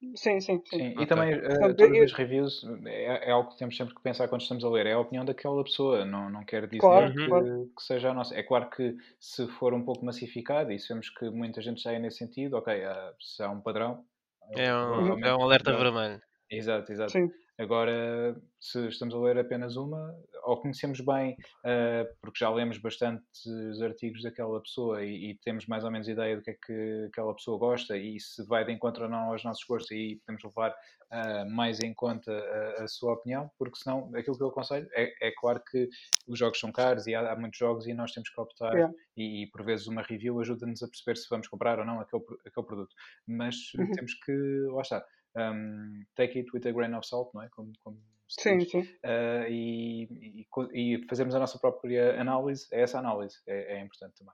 [0.02, 0.62] Sim, sim, sim.
[0.66, 0.90] sim.
[0.92, 1.04] Okay.
[1.04, 4.42] E também uh, todas as reviews é, é, algo que temos sempre que pensar quando
[4.42, 4.86] estamos a ler.
[4.86, 7.72] É a opinião daquela pessoa, não, não quer dizer claro, que, claro.
[7.76, 8.36] que, seja a nossa.
[8.36, 12.00] É claro que se for um pouco massificado, e sabemos que muita gente já é
[12.00, 14.04] nesse sentido, ok, uh, se há um padrão.
[14.52, 16.22] É um, é um alerta vermelho.
[16.50, 17.12] Exato, exato.
[17.12, 17.32] Sim.
[17.58, 20.13] Agora, se estamos a ler apenas uma,
[20.44, 23.46] ou conhecemos bem, uh, porque já lemos bastantes
[23.82, 27.34] artigos daquela pessoa e, e, temos mais ou menos ideia do que é que aquela
[27.34, 30.72] pessoa gosta e se vai de encontro ou não aos nossos gostos e podemos levar
[30.72, 35.28] uh, mais em conta a, a, sua opinião, porque senão aquilo que eu aconselho é,
[35.30, 35.88] é claro que
[36.28, 38.94] os jogos são caros e há, há muitos jogos e nós temos que optar yeah.
[39.15, 42.24] e, e, por vezes uma review ajuda-nos a perceber se vamos comprar ou não aquele,
[42.46, 42.94] aquele produto.
[43.26, 43.91] Mas uhum.
[43.91, 44.34] temos que,
[44.72, 47.50] lá está, um, take it with a grain of salt, não é?
[47.50, 48.82] Como, como sim, sim.
[48.82, 54.15] Uh, e, e, e, fazermos a nossa própria análise, é essa análise, é, é importante
[54.17, 54.34] também.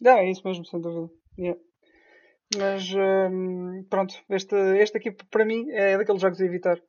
[0.00, 1.12] Não, é isso mesmo, sem dúvida.
[1.38, 1.60] Yeah.
[2.56, 6.80] Mas um, pronto, este, este aqui para mim é daqueles jogos a evitar.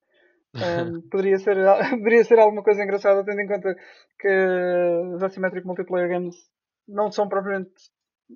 [0.56, 1.56] Um, poderia, ser,
[1.92, 3.76] poderia ser alguma coisa engraçada, tendo em conta
[4.20, 4.30] que
[5.14, 6.36] os Asymmetric Multiplayer Games
[6.88, 7.72] não são propriamente.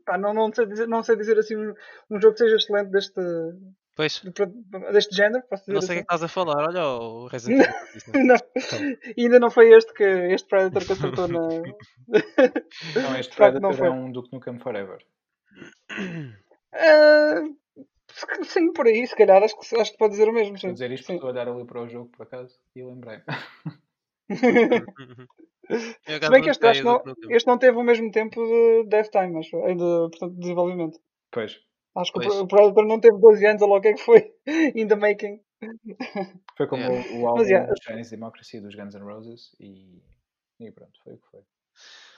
[0.06, 1.74] Pá, não, não, sei dizer, não sei dizer assim um,
[2.12, 3.22] um jogo que seja excelente deste,
[3.96, 4.22] Pois.
[4.92, 6.02] Deste género, posso dizer Não sei o que assim?
[6.02, 8.26] estás a falar, olha o Resident Evil.
[8.28, 8.36] não,
[9.18, 11.48] ainda não foi este que este Predator que acertou na.
[13.02, 13.88] não, este Predator não foi.
[13.88, 14.98] é um Duke Nukem Forever.
[16.74, 17.56] Uh,
[18.44, 20.58] sim, por aí, se calhar, acho que, acho que pode dizer o mesmo.
[20.58, 20.74] Sim.
[20.74, 23.22] dizer isto, estou a olhar ali para o jogo por acaso e lembrei.
[25.70, 29.40] se bem que este, acho não, este não teve o mesmo tempo de Death Time,
[29.40, 31.00] acho, ainda, portanto, de desenvolvimento.
[31.32, 31.64] Pois.
[31.96, 32.40] Acho que pois.
[32.40, 34.34] o Predator não teve 12 anos, ou lá o que é que foi,
[34.76, 35.42] in the making.
[36.58, 37.14] Foi como yeah.
[37.14, 37.74] o, o álbum yeah.
[37.82, 40.04] Chinese Democracy dos Guns N' Roses e,
[40.60, 41.42] e pronto, foi o que foi.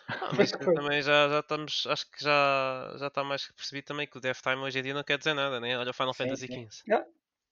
[0.07, 4.07] Ah, mas também já, já estamos, acho que já, já está mais que percebido também
[4.07, 5.77] que o Death Time hoje em dia não quer dizer nada, né?
[5.77, 6.83] Olha o Final sim, Fantasy XV.
[6.87, 7.07] Yeah.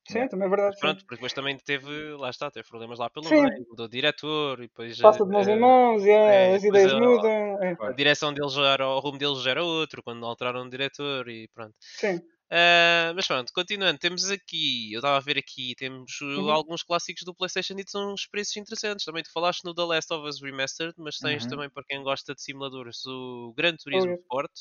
[0.08, 0.28] Sim, é.
[0.28, 0.78] também é verdade.
[0.80, 1.06] pronto, sim.
[1.06, 3.41] porque depois também teve, lá está, teve problemas lá pelo sim.
[3.41, 5.00] meio, mudou diretor e depois.
[5.00, 7.63] Passa de mãos em mãos, yeah, é, as ideias a, mudam.
[7.63, 7.76] É.
[7.80, 11.28] A direção deles já era, o rumo deles já era outro, quando alteraram o diretor
[11.28, 11.76] e pronto.
[11.80, 12.22] Sim.
[12.46, 16.52] Uh, mas pronto, continuando, temos aqui, eu estava a ver aqui, temos uhum.
[16.52, 19.04] alguns clássicos do PlayStation e são uns preços interessantes.
[19.04, 21.50] Também tu falaste no The Last of Us Remastered, mas tens uhum.
[21.50, 24.18] também para quem gosta de simuladores o Gran Turismo uhum.
[24.18, 24.52] Sport.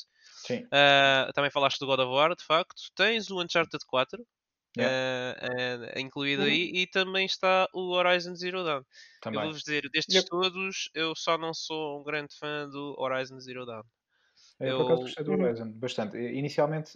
[0.51, 2.83] Uh, também falaste do God of War, de facto.
[2.95, 4.19] Tens o Uncharted 4,
[4.77, 5.37] yeah.
[5.41, 6.49] uh, uh, incluído uhum.
[6.49, 8.83] aí, e também está o Horizon Zero Dawn.
[9.21, 9.41] Também.
[9.41, 10.29] Eu vou-vos dizer, destes yep.
[10.29, 13.83] todos, eu só não sou um grande fã do Horizon Zero Dawn.
[14.61, 14.79] Eu, eu...
[14.79, 15.43] por acaso gostei do uhum.
[15.43, 16.17] Horizon, bastante.
[16.17, 16.93] Inicialmente,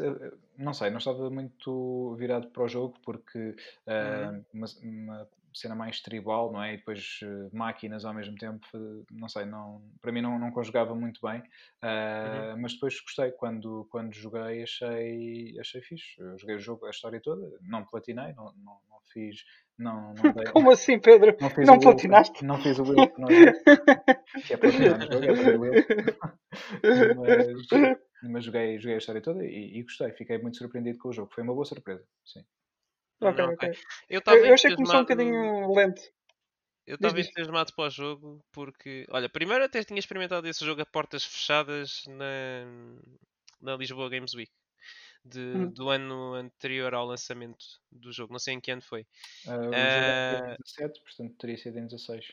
[0.57, 3.39] não sei, não estava muito virado para o jogo porque
[3.87, 4.45] uh, uhum.
[4.55, 6.75] uma, uma, cena mais tribal, não é?
[6.75, 8.67] E depois uh, máquinas ao mesmo tempo,
[9.11, 11.41] não sei, não, para mim não, não conjugava muito bem.
[11.83, 12.63] Uh, uhum.
[12.63, 16.19] Mas depois gostei, quando, quando joguei achei, achei fixe.
[16.19, 19.45] Eu joguei o jogo, a história toda, não platinei, não, não, não fiz.
[19.79, 21.37] Não, não dei, Como assim, Pedro?
[21.41, 22.45] Não, fiz não platinaste?
[22.45, 23.29] não fiz o Will, não,
[24.47, 25.73] que é platinar no jogo, é fazer o Will.
[27.17, 31.13] mas, mas joguei, joguei a história toda e, e, gostei, fiquei muito surpreendido com o
[31.13, 31.33] jogo.
[31.33, 32.45] Foi uma boa surpresa, sim.
[33.21, 33.71] Ok, ok.
[34.09, 36.03] Eu, eu, eu achei que começou um bocadinho lento.
[36.87, 40.87] Eu estava entusiasmado para o jogo porque, olha, primeiro até tinha experimentado esse jogo a
[40.87, 42.65] portas fechadas na,
[43.61, 44.53] na Lisboa Games Week.
[45.25, 45.71] De, hum.
[45.71, 48.33] do ano anterior ao lançamento do jogo.
[48.33, 49.03] Não sei em que ano foi.
[49.45, 52.33] Uh, o uh, jogo foi em 17, portanto teria sido em 16.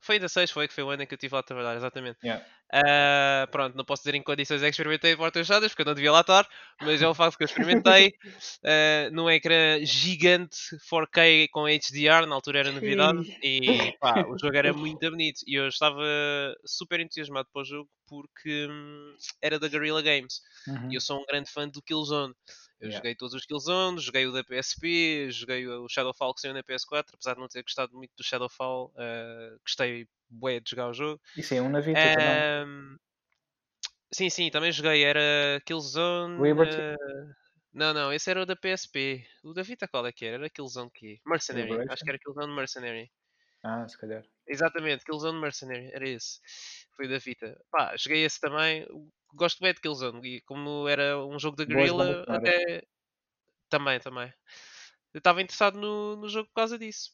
[0.00, 1.76] Foi ainda 6, foi que foi o ano em que eu estive lá a trabalhar,
[1.76, 2.18] exatamente.
[2.24, 2.44] Yeah.
[2.72, 5.86] Uh, pronto, não posso dizer em que condições é que experimentei portas fechadas, porque eu
[5.86, 6.48] não devia lá estar,
[6.80, 10.56] mas é o facto que eu experimentei uh, num ecrã gigante
[10.90, 15.40] 4K com HDR, na altura era novidade, e pá, o jogo era muito bonito.
[15.46, 16.00] E eu estava
[16.64, 20.40] super entusiasmado para o jogo porque hum, era da Guerrilla Games.
[20.66, 20.90] Uhum.
[20.90, 22.34] E eu sou um grande fã do Killzone.
[22.80, 22.96] Eu yeah.
[22.96, 27.04] joguei todos os Killzone, joguei o da PSP, joguei o Shadowfall que saiu na PS4,
[27.12, 31.20] apesar de não ter gostado muito do Shadowfall, uh, gostei bué de jogar o jogo.
[31.36, 32.98] E sim, um na Vita uh, também.
[34.12, 36.42] Sim, sim, também joguei, era Killzone...
[36.42, 36.74] Liberty?
[36.74, 37.34] Uh...
[37.72, 39.24] Não, não, esse era o da PSP.
[39.44, 40.36] O da Vita qual é que era?
[40.36, 41.92] Era Killzone que Mercenary, Liberation?
[41.92, 43.10] acho que era Killzone Mercenary.
[43.62, 44.24] Ah, se calhar.
[44.46, 46.40] Exatamente, Killzone Mercenary, era esse.
[46.96, 47.60] Foi o da Vita.
[47.70, 48.86] Pá, joguei esse também
[49.34, 52.82] gosto bem de Killzone e como era um jogo da Guerrilla, até
[53.68, 54.32] também, também.
[55.12, 57.12] Eu estava interessado no, no jogo por causa disso.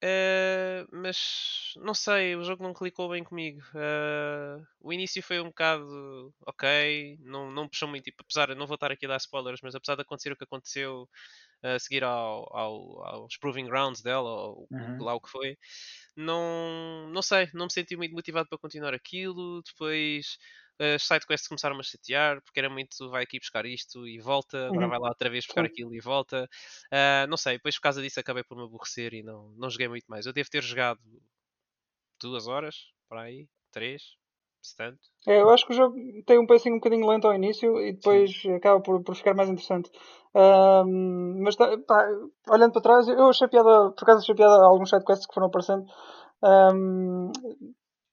[0.00, 3.60] Uh, mas não sei, o jogo não clicou bem comigo.
[3.74, 8.04] Uh, o início foi um bocado ok, não, não puxou muito.
[8.04, 10.44] Tipo, apesar, não vou estar aqui a dar spoilers, mas apesar de acontecer o que
[10.44, 11.08] aconteceu
[11.62, 15.02] a seguir ao, ao, aos Proving Grounds dela, ou uhum.
[15.02, 15.58] lá o que foi,
[16.16, 19.62] não, não sei, não me senti muito motivado para continuar aquilo.
[19.62, 20.38] Depois
[20.78, 24.84] as sidequests começaram a chatear porque era muito vai aqui buscar isto e volta, agora
[24.84, 24.90] uhum.
[24.90, 25.68] vai lá outra vez buscar Sim.
[25.68, 26.48] aquilo e volta.
[26.92, 29.88] Uh, não sei, depois por causa disso acabei por me aborrecer e não, não joguei
[29.88, 30.26] muito mais.
[30.26, 31.00] Eu devo ter jogado
[32.20, 34.02] duas horas, para aí, três,
[34.62, 35.00] se tanto.
[35.26, 37.92] É, eu acho que o jogo tem um pacing um bocadinho lento ao início e
[37.92, 38.54] depois Sim.
[38.54, 39.90] acaba por, por ficar mais interessante.
[40.34, 42.06] Um, mas tá, pá,
[42.50, 45.84] olhando para trás, eu achei piada, por acaso achei piada alguns sidequests que foram aparecendo.
[46.42, 47.32] Um,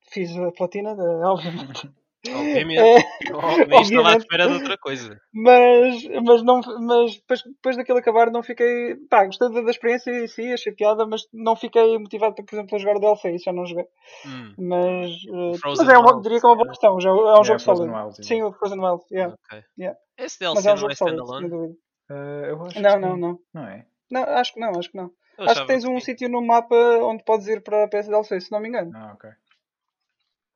[0.10, 1.92] fiz a platina, obviamente.
[2.34, 2.80] Obviamente.
[2.80, 5.20] É, nem estava à espera de outra coisa.
[5.34, 8.96] Mas, mas, não, mas depois, depois daquilo acabar não fiquei.
[9.10, 12.76] Pá, gostei da, da experiência em si, achei piada, mas não fiquei motivado, por exemplo,
[12.76, 13.86] a jogar o DLC, isso já não joguei.
[14.26, 14.54] Hum.
[14.58, 17.44] Mas, uh, mas é uma, diria que é uma boa questão, já, é um yeah,
[17.44, 18.24] jogo sólido.
[18.24, 19.36] Sim, o Frozen Wild, yeah.
[19.46, 19.64] Okay.
[19.78, 19.98] yeah.
[20.18, 21.48] Esse DLC mas é um não é standalone?
[21.48, 23.40] Uh, não, não, não.
[23.54, 23.86] Não é?
[24.12, 25.12] Não, acho que não, acho que não.
[25.38, 28.40] Eu acho que tens um sítio no mapa onde podes ir para a PS DLC,
[28.40, 28.92] se não me engano.
[28.96, 29.30] Ah, ok.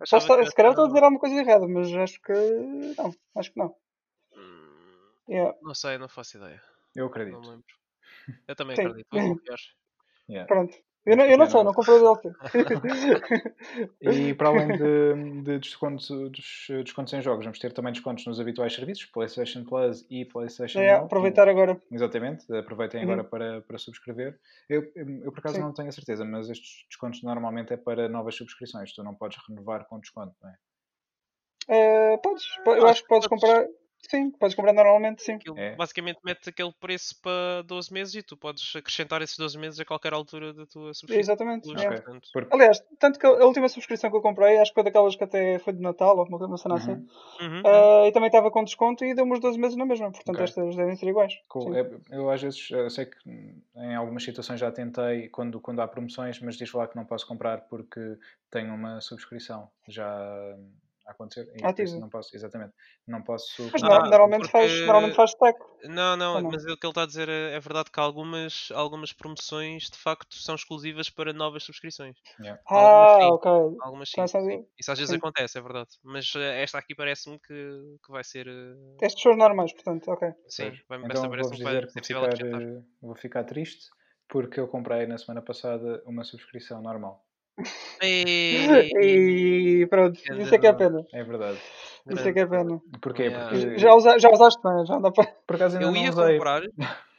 [0.05, 3.75] Se calhar estou a dizer alguma coisa errada, mas acho que não, acho que não.
[4.35, 5.57] Hum, yeah.
[5.61, 6.61] Não sei, não faço ideia.
[6.95, 7.39] Eu acredito.
[7.39, 7.65] Não lembro.
[8.47, 8.83] Eu também Sim.
[8.83, 9.57] acredito, vou confiar.
[10.29, 10.47] Yeah.
[10.47, 10.77] Pronto.
[11.09, 12.31] Eu não, eu não sei, não comprei o DLC.
[14.29, 18.39] e para além de, de descontos, dos descontos em jogos, vamos ter também descontos nos
[18.39, 21.81] habituais serviços, PlayStation Plus e PlayStation é, aproveitar agora.
[21.91, 23.11] Exatamente, aproveitem uhum.
[23.11, 24.39] agora para, para subscrever.
[24.69, 25.61] Eu, eu por acaso Sim.
[25.61, 29.39] não tenho a certeza, mas estes descontos normalmente é para novas subscrições, tu não podes
[29.47, 30.55] renovar com desconto, não é?
[31.71, 33.65] Uh, podes, eu acho que podes comprar.
[34.07, 35.33] Sim, podes comprar normalmente, sim.
[35.33, 35.75] Aquilo, é.
[35.75, 39.85] Basicamente mete aquele preço para 12 meses e tu podes acrescentar esses 12 meses a
[39.85, 41.19] qualquer altura da tua subscrição.
[41.19, 41.69] Exatamente.
[41.69, 42.01] Okay.
[42.33, 42.55] Porque...
[42.55, 45.59] Aliás, tanto que a última subscrição que eu comprei, acho que foi daquelas que até
[45.59, 46.91] foi de Natal ou alguma coisa assim.
[46.91, 47.61] Uhum.
[47.61, 50.11] Uh, e também estava com desconto e deu-me os 12 meses na mesma.
[50.11, 50.45] Portanto, okay.
[50.45, 51.33] estas devem ser iguais.
[51.47, 51.75] Cool.
[51.75, 53.17] É, eu às vezes eu sei que
[53.75, 57.27] em algumas situações já tentei quando, quando há promoções, mas diz lá que não posso
[57.27, 58.17] comprar porque
[58.49, 60.55] tenho uma subscrição já
[61.09, 61.51] a acontecer.
[61.55, 61.99] E Ativo.
[61.99, 62.73] Não posso, exatamente.
[63.07, 63.69] Não posso.
[63.73, 64.51] Mas ah, normalmente, porque...
[64.51, 65.59] faz, normalmente faz stack.
[65.85, 68.69] Não, não, não, mas o que ele está a dizer é, é, verdade que algumas,
[68.73, 72.17] algumas promoções de facto são exclusivas para novas subscrições.
[72.39, 72.61] Yeah.
[72.69, 73.77] Ah, algumas, ok.
[73.81, 74.21] Algumas sim.
[74.21, 75.17] Assim, Isso às vezes sim.
[75.17, 75.89] acontece, é verdade.
[76.03, 78.47] Mas eh, esta aqui parece-me que, que vai ser.
[78.47, 78.97] Uh...
[79.01, 80.29] Estes são normais, portanto, ok.
[80.47, 83.89] Sim, vai, então, vou dizer que vou ficar, eh, vou ficar triste
[84.27, 87.25] porque eu comprei na semana passada uma subscrição normal.
[88.01, 91.05] E, pronto, isso é que é a pena.
[91.13, 91.59] É verdade.
[92.09, 92.81] Isso é que é a pena.
[93.01, 93.29] Porquê?
[93.29, 93.77] Porque...
[93.77, 94.85] Já, usa, já usaste, não é?
[94.85, 95.25] Já dá para...
[95.45, 96.37] Por acaso ainda eu ia usei.
[96.37, 96.61] comprar.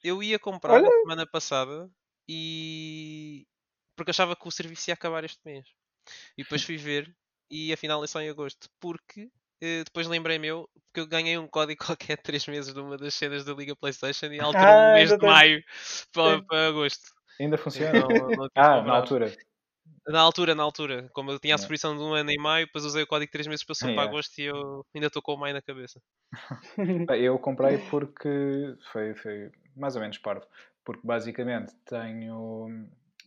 [0.00, 0.82] Eu ia comprar Olha...
[0.82, 1.90] na semana passada
[2.28, 3.46] e.
[3.96, 5.66] Porque achava que o serviço ia acabar este mês.
[6.36, 7.12] E depois fui ver
[7.50, 8.68] e afinal é só em agosto.
[8.78, 9.28] Porque
[9.60, 13.44] eh, depois lembrei-me eu, porque eu ganhei um código qualquer 3 meses numa das cenas
[13.44, 15.64] da Liga PlayStation e alterou ah, o mês de maio
[16.12, 17.17] para, para, agosto.
[17.40, 18.00] Ainda funciona?
[18.00, 19.32] Não, não ah, na altura.
[20.06, 21.10] Na altura, na altura.
[21.12, 23.46] Como eu tinha a subscrição de um ano e maio, depois usei o código 3
[23.46, 24.02] meses passou yeah.
[24.02, 26.00] para agosto e eu ainda estou com o maio na cabeça.
[27.18, 30.46] eu comprei porque foi, foi mais ou menos parvo.
[30.84, 32.66] Porque basicamente tenho.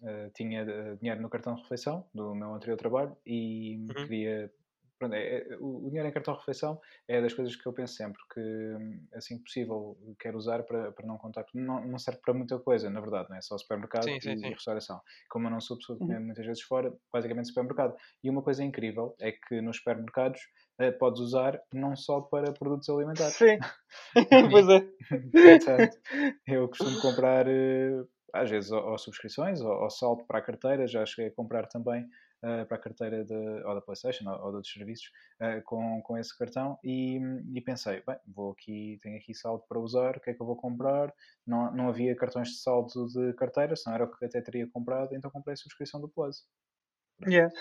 [0.01, 4.07] Uh, tinha eh, dinheiro no cartão de refeição do meu anterior trabalho e uhum.
[4.07, 4.51] queria
[5.01, 7.95] Pronto, é, é, o, dinheiro em cartão de refeição é das coisas que eu penso
[7.95, 11.43] sempre que, assim que possível, quero usar para, para não contar.
[11.55, 14.37] Não, não serve para muita coisa, na verdade, não é só supermercado sim, sim, e,
[14.37, 14.49] sim.
[14.49, 15.01] restauração.
[15.27, 16.19] Como eu não sou pessoa uhum.
[16.19, 17.95] muitas vezes fora, basicamente supermercado.
[18.23, 20.39] E uma coisa incrível é que nos supermercados
[20.77, 23.33] eh, podes usar não só para produtos alimentares.
[23.33, 23.57] Sim,
[24.51, 24.81] pois é.
[25.31, 25.97] Portanto,
[26.45, 27.47] eu costumo comprar.
[27.47, 31.35] Eh, às vezes ou, ou subscrições ou, ou salto para a carteira, já cheguei a
[31.35, 32.07] comprar também
[32.43, 36.01] uh, para a carteira de, ou da PlayStation ou, ou de outros serviços uh, com,
[36.01, 37.19] com esse cartão e,
[37.53, 40.45] e, pensei, bem, vou aqui, tenho aqui saldo para usar, o que é que eu
[40.45, 41.13] vou comprar?
[41.45, 45.15] Não, não havia cartões de saldo de carteira, senão era o que até teria comprado,
[45.15, 46.45] então comprei a subscrição do Plus.
[47.27, 47.53] Yeah.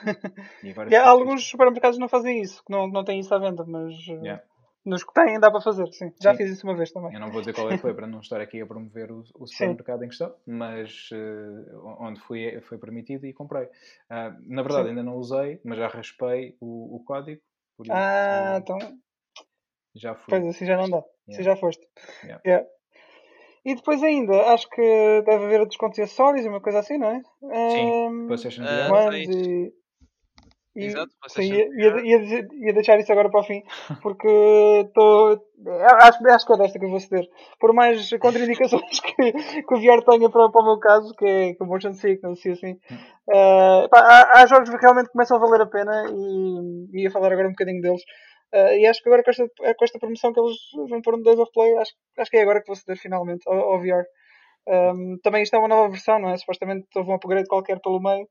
[0.63, 4.25] E yeah, alguns supermercados não fazem isso, não, não têm isso à venda, mas uh,
[4.25, 4.43] yeah.
[4.85, 6.11] Nos que têm dá para fazer, sim.
[6.23, 6.39] Já sim.
[6.39, 7.13] fiz isso uma vez também.
[7.13, 9.23] Eu não vou dizer qual é que foi para não estar aqui a promover o,
[9.35, 10.05] o supermercado sim.
[10.07, 13.65] em questão, mas uh, onde fui, foi permitido e comprei.
[13.65, 14.89] Uh, na verdade, sim.
[14.91, 17.41] ainda não usei, mas já raspei o, o código.
[17.83, 18.79] Isso, ah, então.
[19.95, 20.31] Já fui.
[20.31, 20.97] Pois assim já não dá.
[20.97, 21.11] Yeah.
[21.29, 21.87] Assim já foste.
[22.23, 22.43] Yeah.
[22.47, 22.67] Yeah.
[23.65, 27.21] E depois ainda, acho que deve haver descontos e acessórios, uma coisa assim, não é?
[27.71, 29.15] Sim, um, PlayStation VR.
[29.15, 29.73] E,
[30.77, 31.67] e, Exato, sim, ia,
[32.01, 33.61] ia, ia, deixar isso agora para o fim,
[34.01, 34.29] porque
[34.87, 35.45] estou.
[36.01, 37.27] Acho, acho que é desta que eu vou ceder.
[37.59, 41.55] Por mais contraindicações que, que o VR tenha para, para o meu caso, que é,
[41.55, 45.41] que é motion sickness e assim, uh, pá, há, há, jogos que realmente começam a
[45.41, 46.05] valer a pena
[46.93, 48.03] e ia falar agora um bocadinho deles.
[48.55, 50.57] Uh, e acho que agora com esta, com esta promoção que eles
[50.89, 53.43] vão pôr no Days of Play, acho, acho que é agora que vou ceder finalmente
[53.49, 54.05] ao, ao VR.
[54.69, 56.37] Um, também isto é uma nova versão, não é?
[56.37, 58.29] Supostamente houve um upgrade qualquer pelo meio.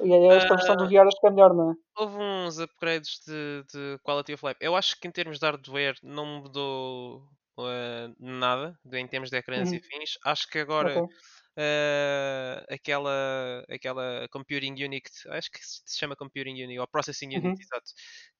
[0.00, 1.74] E aí esta versão do VR acho que é melhor, não é?
[1.96, 4.58] Houve uns upgrades de, de quality of life.
[4.60, 7.22] Eu acho que em termos de hardware não mudou
[7.58, 9.76] uh, nada em termos de ecrãs uhum.
[9.76, 10.18] e fins.
[10.24, 11.16] Acho que agora okay.
[11.58, 17.52] uh, aquela, aquela Computing Unit, acho que se chama Computing Unit ou Processing Unit, uhum.
[17.52, 17.90] exato,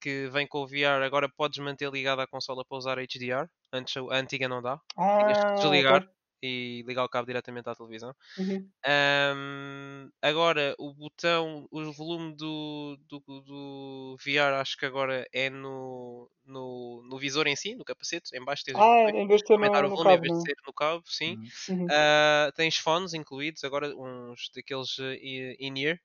[0.01, 3.49] que vem com o VR, agora podes manter ligada à consola para usar HDR.
[3.73, 4.79] Antes a antiga não dá.
[4.97, 6.03] Ah, Tinhas desligar.
[6.03, 8.15] Okay e ligar o cabo diretamente à televisão.
[8.37, 8.69] Uhum.
[8.87, 16.29] Um, agora, o botão, o volume do, do, do, VR, acho que agora é no,
[16.45, 18.37] no, no visor em si, no capacete.
[18.37, 20.39] Em baixo tens ah, em vez de ter aumentar no, o volume, cabo, em vez
[20.39, 21.37] de ser no cabo, sim.
[21.69, 21.85] Uhum.
[21.85, 25.15] Uh, tens fones incluídos, agora uns daqueles uh,
[25.61, 26.01] in-ear.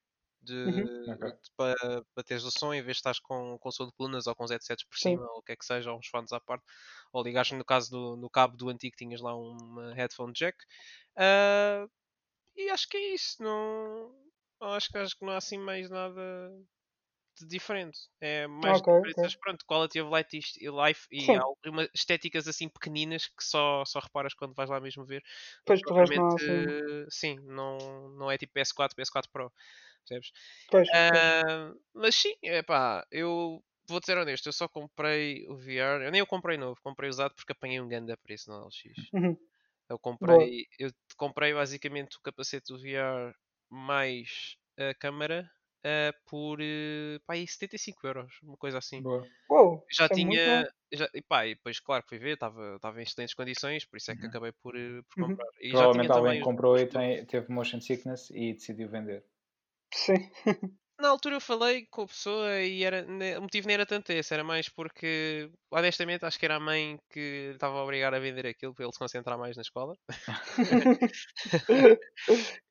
[0.47, 1.13] De, uhum.
[1.13, 1.31] okay.
[1.57, 4.35] para, para teres o som em vez de estás com, com som de colunas ou
[4.35, 5.29] com os headsets por cima Sim.
[5.29, 6.63] ou o que é que seja, ou uns fones à parte
[7.11, 10.57] ou ligares no caso do no cabo do antigo tinhas lá um headphone jack.
[11.17, 11.89] Uh,
[12.55, 13.41] e acho que é isso.
[13.43, 14.15] Não,
[14.61, 16.51] acho, que, acho que não há assim mais nada
[17.39, 17.99] de diferente.
[18.19, 19.39] É mais okay, diferenças, okay.
[19.39, 24.33] pronto, quality of life e, life e algumas estéticas assim pequeninas que só, só reparas
[24.33, 25.23] quando vais lá mesmo ver.
[25.65, 27.05] Pois, não, assim.
[27.09, 29.53] sim, não, não é tipo PS4, PS4 Pro.
[30.07, 30.31] Percebes?
[30.69, 36.03] Pois, uh, mas sim, é pá, eu vou ser honesto, eu só comprei o VR.
[36.03, 39.11] Eu nem o comprei novo, comprei usado porque apanhei um grande preço no LX.
[39.13, 39.37] Uhum.
[39.89, 43.33] Eu comprei, eu comprei basicamente o capacete do VR
[43.69, 49.01] mais a câmara uh, por uh, pá, 75 euros, uma coisa assim.
[49.49, 50.69] Uou, já é tinha.
[50.91, 54.15] Já, e pá, e depois, claro, fui ver, estava em excelentes condições, por isso é
[54.15, 54.29] que uhum.
[54.29, 55.29] acabei por, uh, por uhum.
[55.29, 55.47] comprar.
[55.61, 59.23] E Provavelmente alguém comprou e tem, teve motion sickness e decidiu vender.
[59.93, 60.29] Sim.
[60.99, 63.05] Na altura eu falei com a pessoa e era,
[63.37, 66.97] o motivo nem era tanto esse, era mais porque, honestamente, acho que era a mãe
[67.11, 69.95] que estava a obrigar a vender aquilo para ele se concentrar mais na escola.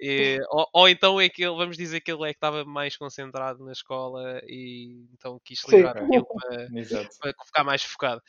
[0.00, 2.96] e, ou, ou, então é que ele, vamos dizer que ele é que estava mais
[2.96, 6.66] concentrado na escola e então quis livrar aquilo para,
[7.20, 8.20] para, ficar mais focado.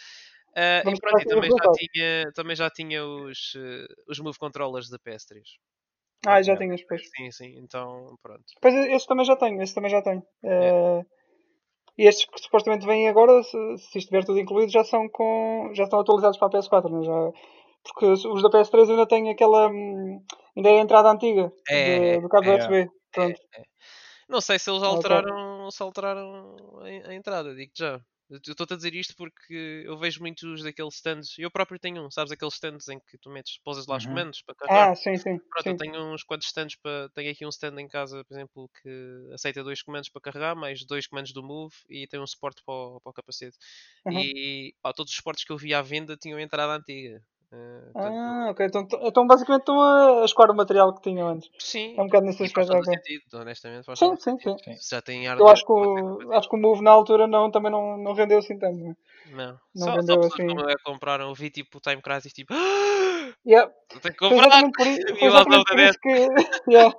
[0.49, 4.89] Uh, e pronto, e também já tinha, também já tinha os, uh, os Move Controllers
[4.89, 5.41] da PS3.
[6.28, 7.01] Ah, já tenho depois.
[7.15, 8.43] Sim, sim, então pronto.
[8.61, 10.21] Pois esse também já tenho, esse também já tenho.
[10.43, 10.71] É.
[10.71, 11.05] Uh,
[11.97, 15.71] e estes que supostamente vêm agora, se, se estiver tudo incluído, já são com.
[15.73, 17.03] já estão atualizados para a PS4, né?
[17.05, 17.32] já,
[17.84, 19.69] porque os da PS3 ainda têm aquela.
[19.69, 20.21] Hum,
[20.55, 22.75] ainda é a entrada antiga é, de, do cabo é, USB.
[22.75, 23.41] É, Pronto.
[23.55, 23.63] É,
[24.28, 25.71] Não sei se eles alteraram, okay.
[25.71, 28.01] se alteraram a, a entrada, digo já.
[28.30, 31.36] Estou-te a dizer isto porque eu vejo muitos daqueles stands.
[31.38, 32.32] Eu próprio tenho um, sabes?
[32.32, 34.05] Aqueles stands em que tu metes, posas lá os Uhum.
[34.05, 34.89] comandos para carregar.
[34.89, 35.39] Ah, sim, sim.
[35.51, 35.71] Pronto, sim.
[35.71, 37.09] eu tenho uns quantos stands para.
[37.11, 40.86] Tenho aqui um stand em casa, por exemplo, que aceita dois comandos para carregar, mais
[40.86, 43.57] dois comandos do Move e tem um suporte para o, para o capacete.
[44.05, 44.32] Uhum.
[44.32, 47.23] E pá, todos os suportes que eu vi à venda tinham entrada antiga.
[47.49, 48.65] Portanto, Ah, ok.
[48.65, 51.49] Então, então basicamente estão a, a escoar o material que tinham antes.
[51.59, 52.71] sim, É um bocado nesse aspecto.
[52.71, 52.93] todo ok.
[52.93, 53.85] sentido, honestamente.
[53.85, 54.55] Faz Sim, sim, sim.
[54.63, 54.75] Sim.
[54.89, 57.71] Já tem Eu hardware, acho que, o, acho que o Move na altura não, também
[57.71, 58.77] não, não rendeu assim tanto.
[58.77, 58.95] né?
[59.31, 59.45] Não.
[59.47, 60.47] Não Só, só vendeu pessoas assim.
[60.47, 61.29] como eu é compraram.
[61.29, 62.53] Eu vi tipo o Time Crisis tipo.
[63.45, 63.71] "Ah, Yeah.
[63.95, 64.47] Eu tenho que Foi comprar!
[64.47, 66.27] exatamente por, i- E foi exatamente por isso que.
[66.69, 66.95] yeah.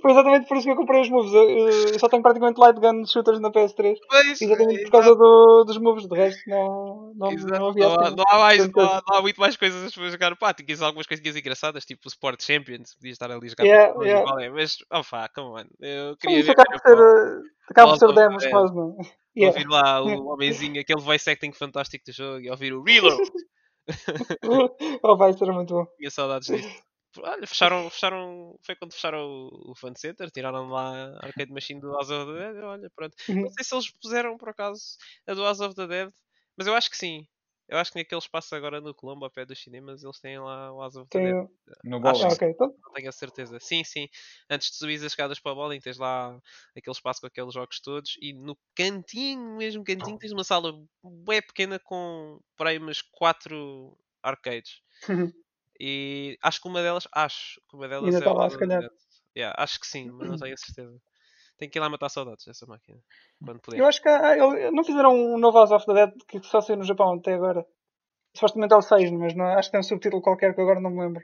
[0.00, 1.32] Foi exatamente por isso que eu comprei os moves.
[1.32, 3.96] Eu, só tenho praticamente light gun shooters na PS3.
[4.08, 6.06] Pois, Exatamente é, por causa do, dos moves.
[6.06, 7.58] De resto, não, não, exato.
[7.58, 8.16] não havia Não há, assim.
[8.16, 10.36] não há mais, não há, não há muito mais coisas para jogar.
[10.36, 14.04] Pá, tinhas algumas coisinhas engraçadas, tipo o Sport Champions, podias estar ali a jogar Yeah,
[14.04, 14.44] yeah.
[14.44, 14.50] é?
[14.50, 15.64] Mas, oh pá, come on.
[15.80, 17.40] Eu Sim, queria isso ver acaba por ser, eh,
[17.70, 19.04] acaba por ser demos quase, não é?
[19.36, 19.58] Yeah.
[19.58, 23.18] Ouvir lá o homenzinho, aquele voice acting fantástico do jogo e ouvir o Reload.
[25.02, 25.86] oh, vai ser muito bom.
[25.96, 26.68] Tinha saudades disso.
[27.18, 31.80] Olha, fecharam, fecharam, foi quando fecharam o, o Fun Center, tiraram lá a arcade machine
[31.80, 32.62] do House of the Dead.
[32.64, 33.14] Olha, pronto.
[33.42, 33.50] Não Uhum.
[33.50, 36.12] sei se eles puseram por acaso a do House of the Dead,
[36.56, 37.26] mas eu acho que sim.
[37.68, 40.72] Eu acho que naquele espaço agora no Colombo, ao pé dos cinemas, eles têm lá
[40.72, 41.08] o the Dead.
[41.10, 41.50] Tenho...
[41.84, 42.24] No bowling.
[42.24, 42.48] Ah, que ok.
[42.48, 43.60] Então, não tenho a certeza.
[43.60, 44.08] Sim, sim.
[44.48, 46.40] Antes de subir as escadas para o bowling, tens lá
[46.74, 48.16] aquele espaço com aqueles jogos todos.
[48.22, 50.72] E no cantinho, mesmo cantinho, tens uma sala
[51.04, 54.80] bem pequena com por aí umas 4 arcades.
[55.80, 58.58] E acho que uma delas, acho que uma delas ainda é está o lá, se
[58.58, 58.90] calhar.
[59.36, 61.00] Yeah, acho que sim, mas não tenho a certeza.
[61.58, 62.98] Tenho que ir lá matar saudades dessa máquina.
[63.44, 63.78] Quando puder.
[63.80, 66.60] Eu acho que há- ele- não fizeram um novo House of the Dead que só
[66.60, 67.66] saiu no Japão até agora.
[68.34, 70.90] Supostamente é o 6, mas não, acho que tem um subtítulo qualquer que agora não
[70.90, 71.22] me lembro.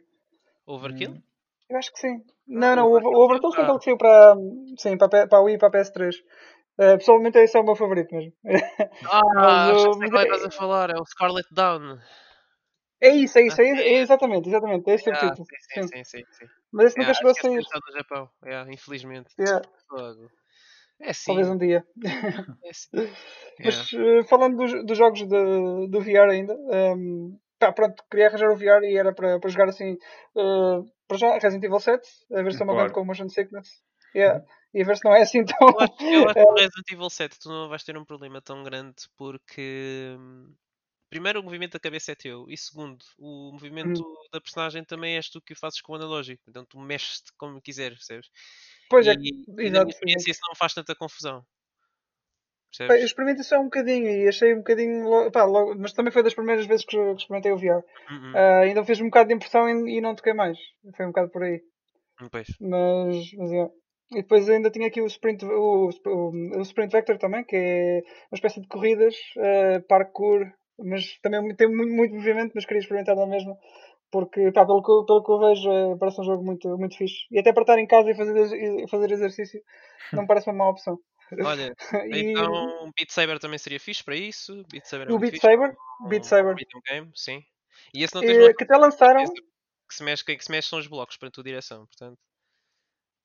[0.66, 1.12] Overkill?
[1.12, 1.22] Hum,
[1.70, 2.16] Eu acho que sim.
[2.26, 4.34] Ah, Não, não, o o Overkill foi aquele que saiu para,
[4.78, 6.16] sim, para, para a Wii e para a PS3.
[6.78, 8.32] Eh, pessoalmente esse é o meu favorito mesmo.
[9.08, 10.90] Ah, Mas já o- sei qual é que é- estás a falar.
[10.90, 11.98] É o Scarlet Down.
[13.00, 15.46] É isso, é isso, é, é exatamente, exatamente, é esse Yeah, subtítulo.
[15.46, 16.46] sim, sim, sim, sim, sim.
[16.72, 17.60] Mas esse nunca Yeah, chegou a acho que esse sair.
[17.60, 18.30] estado no Japão.
[18.44, 19.34] Yeah, infelizmente.
[19.38, 19.62] Yeah.
[21.00, 21.52] É talvez sim.
[21.52, 21.84] um dia.
[22.64, 22.90] É sim.
[23.64, 28.50] Mas eh, falando dos, dos jogos de, do VR ainda, ehm, pá, pronto, queria arranjar
[28.50, 29.96] o VR e era para, para jogar assim,
[30.36, 32.94] eh, para já Resident Evil 7, a ver se eu me aguento Claro.
[32.94, 33.68] com o Motion Sickness.
[34.14, 34.44] Yeah.
[34.72, 35.68] E a ver se não é assim tão.
[35.68, 38.40] Eu acho, eu acho que no Resident Evil 7 tu não vais ter um problema
[38.40, 40.54] tão grande porque hum,
[41.14, 44.02] primeiro o movimento da cabeça é teu e segundo o movimento
[44.32, 47.62] da personagem também és tu que o fazes com o analógico então tu mexes-te como
[47.62, 48.28] quiseres percebes?
[48.90, 49.30] Pois é, e,
[49.66, 51.46] e na minha experiência isso não faz tanta confusão
[52.76, 53.04] Pá, Eu percebes?
[53.04, 55.30] experimentei só um bocadinho e achei um bocadinho.
[55.30, 57.84] Pá, logo- mas também foi das primeiras vezes que experimentei o VR.
[58.10, 58.32] Uhum.
[58.34, 60.58] Ah, ainda fez um bocado de impressão e, e não toquei mais.
[60.96, 61.62] Foi um bocado por aí.
[62.32, 62.48] Pois.
[62.60, 63.70] Mas, mas é.
[64.10, 68.00] E depois ainda tinha aqui o Sprint, o, o, o Sprint Vector também, que é
[68.30, 70.44] uma espécie de corridas, eh, parkour,
[70.78, 73.56] mas também tem muito, muito movimento, mas queria experimentar na mesma.
[74.10, 76.96] Porque, pá, pelo que, eu- pelo que eu vejo, eh, parece um jogo muito, muito
[76.96, 77.26] fixe.
[77.30, 79.60] E até para estar em casa e fazer, e fazer exercício,
[80.12, 80.98] não me parece uma má opção.
[81.42, 81.74] Olha,
[82.08, 84.62] E então Beat Saber também seria fixe para isso.
[84.70, 85.42] Beat Saber é o Beat fixe.
[85.46, 87.42] Saber, um- Beat um Saber, rhythm game, sim.
[87.92, 89.24] E esse não tens uma eh, que até lançaram,
[89.88, 92.18] que se mexe, que se mexe são os blocos para a tua direção, portanto.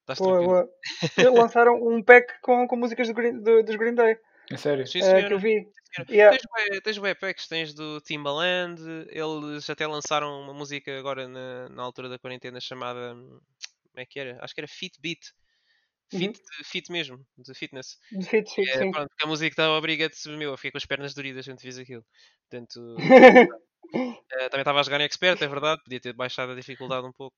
[0.01, 0.69] Estás boa, boa.
[1.53, 4.17] Lançaram um pack com, com músicas do Green, do- dos Green Day,
[4.51, 4.87] É sério?
[4.87, 5.27] Sim, senhora.
[5.27, 5.67] que eu vi.
[6.09, 6.37] Yeah.
[6.37, 8.79] Tens, bué- tens bué packs, tens do Timbaland,
[9.09, 13.13] eles até lançaram uma música agora na, na altura da quarentena chamada.
[13.15, 13.41] Como
[13.97, 14.37] é que era?
[14.43, 15.19] Acho que era Fit Beat.
[16.13, 16.19] Uhum.
[16.19, 17.97] Fit, de- fit mesmo, de fitness.
[18.11, 18.91] De fit, fit, É, sim.
[18.91, 21.77] pronto, que a música estava obriga-te, meu, eu fiquei com as pernas doridas quando fiz
[21.77, 22.03] aquilo.
[22.49, 22.95] Portanto,
[24.31, 27.11] eh, também estava a jogar em expert, é verdade, podia ter baixado a dificuldade um
[27.11, 27.35] pouco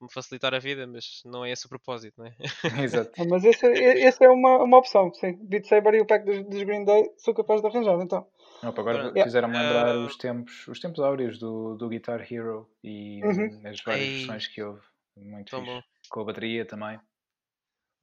[0.00, 2.34] me facilitar a vida, mas não é esse o propósito, não é?
[2.84, 3.10] Exato.
[3.18, 5.36] Ah, Mas esse, e- esse é uma, uma opção, sim.
[5.42, 8.26] Beat Saber e o pack dos, dos Green Day sou capaz de arranjar, então.
[8.62, 8.98] Opa, agora.
[9.08, 9.24] Yeah.
[9.24, 9.98] fizeram-me lembrar Ah.
[10.06, 13.60] os tempos, os tempos áureos do, do Guitar Hero e Uhum.
[13.62, 14.16] hum, as várias Ei.
[14.18, 14.80] versões que houve.
[15.16, 15.72] Muito Tão fixe.
[15.74, 15.82] bom.
[16.10, 16.98] Com a bateria também.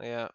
[0.01, 0.34] Yeah.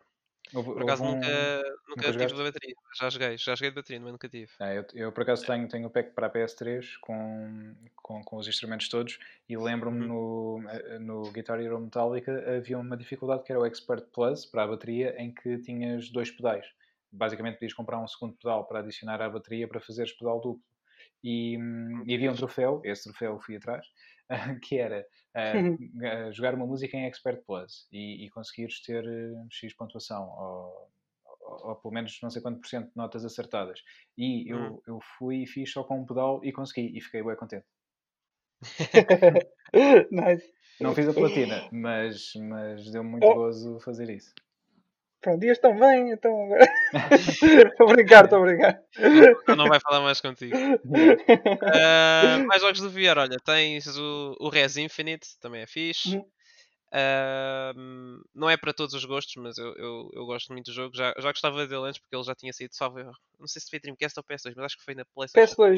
[0.55, 3.75] Houve, Por acaso houve um- nunca, nunca tive da bateria, já joguei, já joguei de
[3.77, 4.53] bateria, mas nunca tive.
[4.59, 8.37] É, eu, eu, por acaso tenho, tenho o pack para a PS3 com, com, com
[8.37, 10.61] os instrumentos todos e lembro-me Uhum.
[10.63, 14.63] no, eh, no Guitar Hero Metallica havia uma dificuldade que era o Expert Plus para
[14.63, 16.65] a bateria em que tinhas dois pedais.
[17.13, 20.63] Basicamente podias comprar um segundo pedal para adicionar à bateria para fazeres pedal duplo.
[21.23, 23.87] E, hum, e havia um troféu, esse troféu eu fui atrás,
[24.63, 29.75] que era eh, jogar uma música em Expert Plus e, e conseguires ter eh, X
[29.75, 30.91] pontuação ou,
[31.43, 33.81] ou, ou pelo menos não sei quanto por cento de notas acertadas.
[34.17, 34.81] E eu, Hum.
[34.87, 37.67] eu fui e fiz só com um pedal e consegui e fiquei bem contente.
[40.11, 40.53] nice.
[40.81, 43.33] Não fiz a platina, mas, mas deu muito Oh.
[43.33, 44.35] gozo fazer isso.
[45.27, 46.73] Pronto, dias estão bem, então agora.
[47.73, 48.81] estou a brincar, estou a brincar.
[49.49, 50.57] Não, não vai falar mais contigo.
[50.57, 50.87] Uh,
[52.47, 56.15] mais jogos do VR, olha, tens o, o Res Infinite, também é fixe.
[56.15, 56.21] Uhum.
[56.21, 60.97] Uh, não é para todos os gostos, mas eu, eu, eu, gosto muito do jogo.
[60.97, 63.01] Já, já gostava dele antes porque ele já tinha saído salvo.
[63.37, 65.57] Não sei se foi Dreamcast ou PS2, mas acho que foi na PlayStation.
[65.57, 65.75] PS2,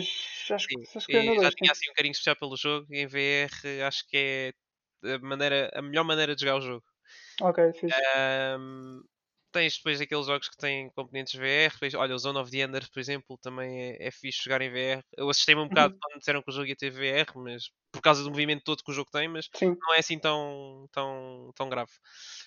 [0.51, 0.85] acho, Sim.
[0.95, 2.87] acho que é já tinha assim um carinho especial pelo jogo.
[2.91, 4.53] E em VR, acho que
[5.03, 6.85] é a, maneira, a melhor maneira de jogar o jogo.
[7.41, 7.97] Ok, fixe.
[8.59, 9.03] Um,
[9.53, 11.73] tens depois aqueles jogos que têm componentes VR.
[11.73, 14.71] Depois, olha, o Zone of the Enders, por exemplo, também é, é fixe jogar em
[14.71, 15.03] VR.
[15.17, 16.01] Eu assustei-me um bocado uhum.
[16.01, 18.91] quando disseram que o jogo ia ter VR, mas por causa do movimento todo que
[18.91, 19.77] o jogo tem, mas Sim.
[19.81, 21.91] não é assim tão, tão, tão grave.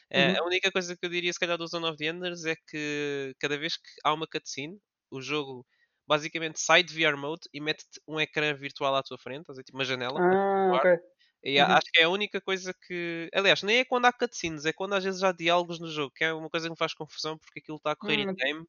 [0.10, 0.34] Eh, uhum.
[0.34, 2.56] Uh, a única coisa que eu diria, se calhar, do Zone of the Enders é
[2.56, 4.78] que cada vez que há uma cutscene,
[5.10, 5.66] o jogo
[6.08, 9.86] basicamente sai de VR mode e mete-te um ecrã virtual à tua frente, tipo uma
[9.86, 10.20] janela.
[10.20, 10.92] Ah, ok.
[11.44, 11.66] E uhum.
[11.68, 13.30] acho que é a única coisa que.
[13.34, 16.24] Aliás, nem é quando há cutscenes, é quando às vezes há diálogos no jogo, que
[16.24, 18.32] é uma coisa que me faz confusão porque aquilo está a correr hum.
[18.32, 18.66] in-game.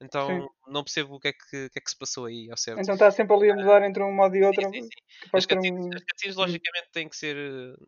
[0.00, 0.48] Então sim.
[0.66, 2.80] não percebo o que, é que, que, é que se passou aí, ao certo.
[2.80, 4.62] Então está sempre ali a mudar entre um modo e outro.
[4.64, 5.30] Sim, sim, sim.
[5.32, 5.90] As cutscenes, um...
[5.94, 7.36] as cutscenes, logicamente, têm que ser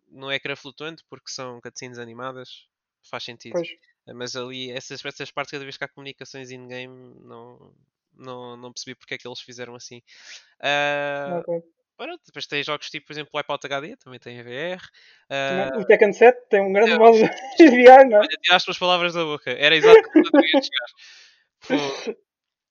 [0.09, 2.69] no ecrã flutuante porque são cutscenes animadas.
[3.11, 3.53] Faz sentido.
[3.53, 3.69] Pois.
[4.15, 7.75] Mas ali, essas, essas partes, cada vez que há comunicações in-game, não,
[8.13, 10.01] não, não percebi porque é que eles fizeram assim.
[10.61, 11.63] Uh, okay.
[11.97, 14.83] Pronto, depois tem jogos tipo, por exemplo, o Wipeout HD, também tem VR.
[15.31, 15.81] Uh...
[15.81, 17.17] O Tekken 7 tem um grande é, modo
[17.57, 18.27] de VR, não é?
[18.43, 19.51] Tiraste as palavras da boca.
[19.51, 20.63] Era exatamente o que eu ia
[21.71, 22.17] chegar.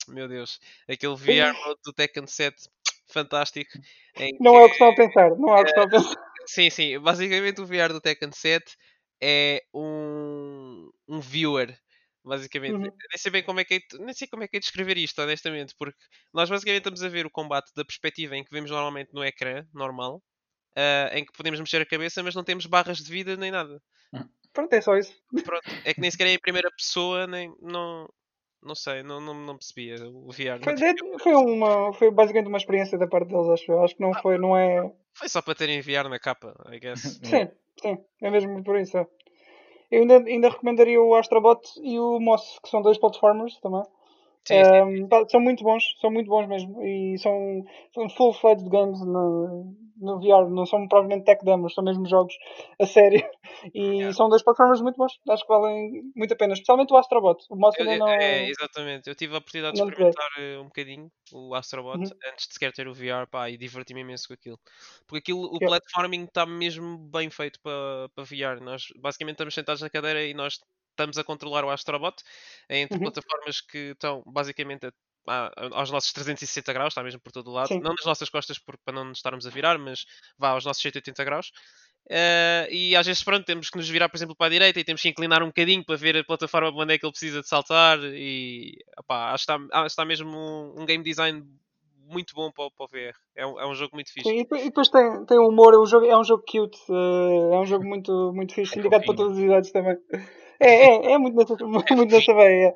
[0.10, 0.60] Meu Deus,
[0.90, 2.70] aquele VR mode do Tekken 7
[3.08, 3.72] fantástico.
[4.40, 4.60] não que...
[4.60, 6.16] é o que estão a pensar, não é o que estão a pensar.
[6.46, 8.76] Sim, sim, basicamente o VR do Tekken 7
[9.22, 11.74] é um, um viewer
[12.24, 12.74] basicamente.
[12.74, 12.82] Uhum.
[12.82, 15.22] Nem sei bem como é que é, nem sei como é que é descrever isto,
[15.22, 15.98] honestamente, porque
[16.34, 19.66] nós basicamente estamos a ver o combate da perspectiva em que vemos normalmente no ecrã
[19.74, 20.22] normal,
[20.78, 23.82] uh, em que podemos mexer a cabeça, mas não temos barras de vida nem nada.
[24.14, 24.28] Hum.
[24.54, 25.14] Pronto, é só isso.
[25.44, 28.08] Pronto, é que nem sequer é em primeira pessoa, nem não,
[28.62, 30.64] não sei, não, não, não percebia o VR.
[30.64, 34.12] Foi, de, foi, uma, foi basicamente uma experiência da parte deles, acho Acho que não
[34.12, 34.92] ah, foi, não é.
[35.16, 37.02] Foi só para terem VR na capa, I guess.
[37.24, 37.50] sim,
[37.82, 38.98] sim, é mesmo por isso.
[39.94, 43.84] Eu ainda, ainda recomendaria o Astrobot e o Moss, que são dois platformers também.
[44.46, 45.04] Sim, sim.
[45.04, 46.82] Um, são muito bons, são muito bons mesmo.
[46.84, 47.64] E são,
[47.94, 49.74] são full-fledged games no,
[50.04, 52.34] no VR, não são provavelmente tech demos, são mesmo jogos
[52.80, 53.24] a sério.
[53.74, 54.14] E yeah.
[54.14, 57.46] são dois platformers muito bons, acho que valem muito a pena, especialmente o Astrobot.
[57.50, 58.10] O Moss eu, não.
[58.10, 62.18] É, exatamente, eu tive a oportunidade de experimentar eh, um bocadinho o Astrobot uhum.
[62.30, 64.60] antes de sequer ter o VR pá, e diverti-me imenso com aquilo.
[65.08, 65.68] Porque aquilo, o yeah.
[65.68, 68.62] platforming está mesmo bem feito para, para VR.
[68.62, 70.60] Nós basicamente estamos sentados na cadeira e nós
[70.94, 72.16] estamos a controlar o Astrobot
[72.70, 73.04] entre uhum.
[73.04, 74.88] plataformas que estão basicamente
[75.28, 77.68] a, aos nossos 360 graus, está mesmo por todo o lado.
[77.68, 77.80] Sim.
[77.80, 80.06] Não nas nossas costas por, para não nos estarmos a virar, mas
[80.38, 81.52] vá aos nossos 180 graus.
[82.06, 84.84] Uh, e às vezes, pronto, temos que nos virar, por exemplo, para a direita e
[84.84, 87.48] temos que inclinar um bocadinho para ver a plataforma onde é que ele precisa de
[87.48, 88.00] saltar.
[88.04, 91.44] E opá, acho, que está, está mesmo um, um game design
[92.06, 93.16] muito bom para, para o VR.
[93.36, 94.30] É um, é um jogo muito fixe.
[94.30, 97.66] Sim, e depois tem, tem humor, o jogo, é um jogo cute, uh, é um
[97.66, 99.98] jogo muito, muito fixe, é indicado para todas as idades também.
[100.64, 102.74] É, é, é muito nessa, muito nessa veia.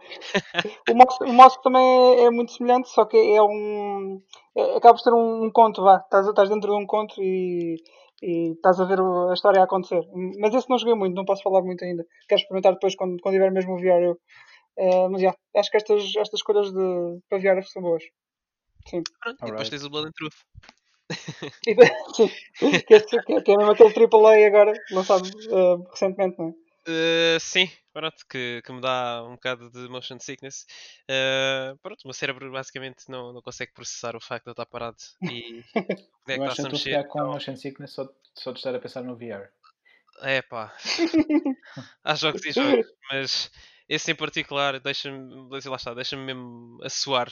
[1.22, 4.22] O Mosk também é, é, muito semelhante, só que é um.
[4.56, 5.98] É, acaba por ser um, um conto, vá.
[5.98, 7.76] Estás, estás dentro de um conto e,
[8.22, 10.02] e estás a ver a história a acontecer.
[10.40, 12.06] Mas esse não joguei muito, não posso falar muito ainda.
[12.28, 14.04] Quero experimentar depois quando, quando tiver mesmo o VR.
[14.04, 14.20] Eu.
[14.80, 18.04] Uh, mas já, acho que estas, estas escolhas de, para VR são boas.
[18.88, 19.02] Sim.
[19.22, 20.36] Pronto, e depois tens o Blood and Truth.
[21.66, 21.74] e,
[22.14, 22.30] sim,
[22.86, 26.67] que, é, que é mesmo aquele AAA agora, lançado uh, recentemente, não é?
[26.88, 30.66] Uh, sim, pronto, que, que me dá um bocado de motion sickness.
[31.04, 34.66] Uh, pronto, o meu cérebro basicamente não, não consegue processar o facto de eu estar
[34.66, 35.64] parado e
[36.30, 36.92] é que está a mexer.
[36.92, 37.32] ficar com então...
[37.34, 39.50] motion sickness só, só de estar a pensar no VR.
[40.22, 40.74] É pá,
[42.04, 43.52] há jogos e jogos, mas
[43.90, 47.30] esse em particular deixa-me, lá está, deixa-me mesmo a suar,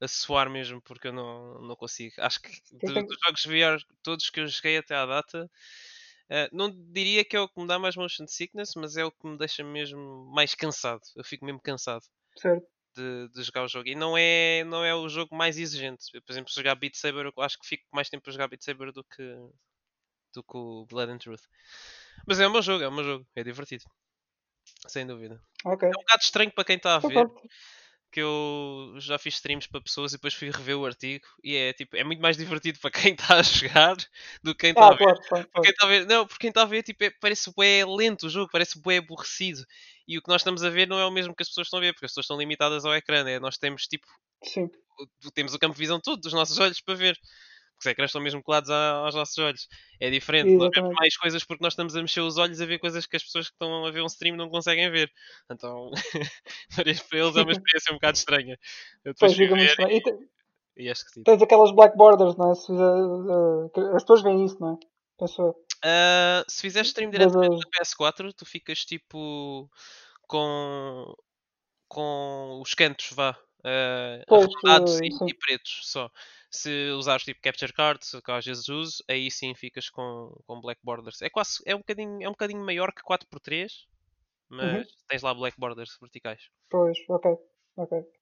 [0.00, 2.14] a suar mesmo porque eu não, não consigo.
[2.18, 2.50] Acho que
[2.82, 5.48] dos jogos VR, todos que eu joguei até à data,
[6.30, 9.10] Uh, não diria que é o que me dá mais motion sickness, mas é o
[9.10, 11.00] que me deixa mesmo mais cansado.
[11.16, 12.04] Eu fico mesmo cansado
[12.94, 13.88] de, de, jogar o jogo.
[13.88, 16.06] E não é, não é o jogo mais exigente.
[16.12, 18.62] Eu, por exemplo, jogar Beat Saber, eu acho que fico mais tempo a jogar Beat
[18.62, 19.22] Saber do que,
[20.34, 21.42] do que o Blood and Truth.
[22.26, 23.26] Mas é o meu jogo, é o meu jogo.
[23.34, 23.84] É divertido.
[24.86, 25.40] Sem dúvida.
[25.64, 25.88] Okay.
[25.88, 27.26] É um bocado estranho para quem está a ver
[28.10, 31.72] que eu já fiz streams para pessoas e depois fui rever o artigo e é
[31.72, 33.96] tipo é muito mais divertido para quem está a jogar
[34.42, 35.04] do que quem está ah, a ver.
[35.04, 35.62] Claro, claro, claro.
[35.62, 36.06] Quem a ver.
[36.06, 38.98] Não, porque quem está a ver tipo, é, parece bué lento o jogo, parece bué
[38.98, 39.64] aborrecido.
[40.06, 41.78] E o que nós estamos a ver não é o mesmo que as pessoas estão
[41.78, 43.38] a ver, porque as pessoas estão limitadas ao ecrã, né?
[43.38, 44.06] Nós temos tipo
[44.42, 44.70] Sim.
[45.34, 47.18] temos o campo de visão todo dos nossos olhos para ver.
[47.80, 49.68] Os ecrãs estão mesmo colados aos nossos olhos.
[50.00, 52.78] É diferente, nós vemos mais coisas porque nós estamos a mexer os olhos a ver
[52.78, 55.10] coisas que as pessoas que estão a ver um stream não conseguem ver.
[55.50, 55.90] Então,
[56.74, 58.58] para eles é uma experiência um bocado estranha.
[59.04, 59.92] Eu depois fica muito estranho.
[59.92, 60.18] E, te...
[60.76, 61.22] e acho que sim.
[61.22, 62.54] Tens aquelas black borders, não é?
[62.54, 64.76] Se, uh, uh, as pessoas veem isso, não é?
[65.18, 69.70] Penso Uh, se fizeres stream diretamente da PS4, tu ficas tipo
[70.26, 71.14] com,
[71.86, 76.10] com os cantos, vá, uh, arredondados e, e, pretos só.
[76.50, 80.80] Se usares tipo Capture Card, que às vezes uso, aí sim ficas com, com Black
[80.82, 81.20] Borders.
[81.20, 83.86] É, quase, é, um bocadinho, é um bocadinho maior que 4x3,
[84.48, 84.94] mas uhum.
[85.08, 86.48] tens lá Black Borders verticais.
[86.70, 87.36] Pois, ok,
[87.76, 88.17] ok.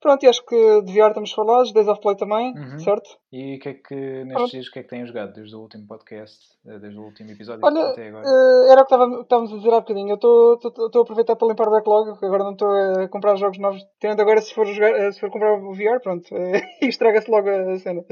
[0.00, 2.78] Pronto, e acho que de VR estamos falados, Days of Play também, uhum.
[2.78, 3.18] certo?
[3.30, 4.50] E o que é que, nestes Pronto.
[4.50, 7.30] dias, o que é que têm jogado desde o último podcast, eh, desde o último
[7.30, 8.24] episódio Olha, até agora?
[8.26, 10.08] Uh, era o que estávamos a dizer há bocadinho.
[10.08, 13.82] Eu estou a aproveitar para limpar o backlog, agora não estou a comprar jogos novos.
[14.00, 16.26] Tendo agora, se for, jogar, eh, se for comprar o VR, pronto,
[16.80, 18.02] e estraga-se logo a cena.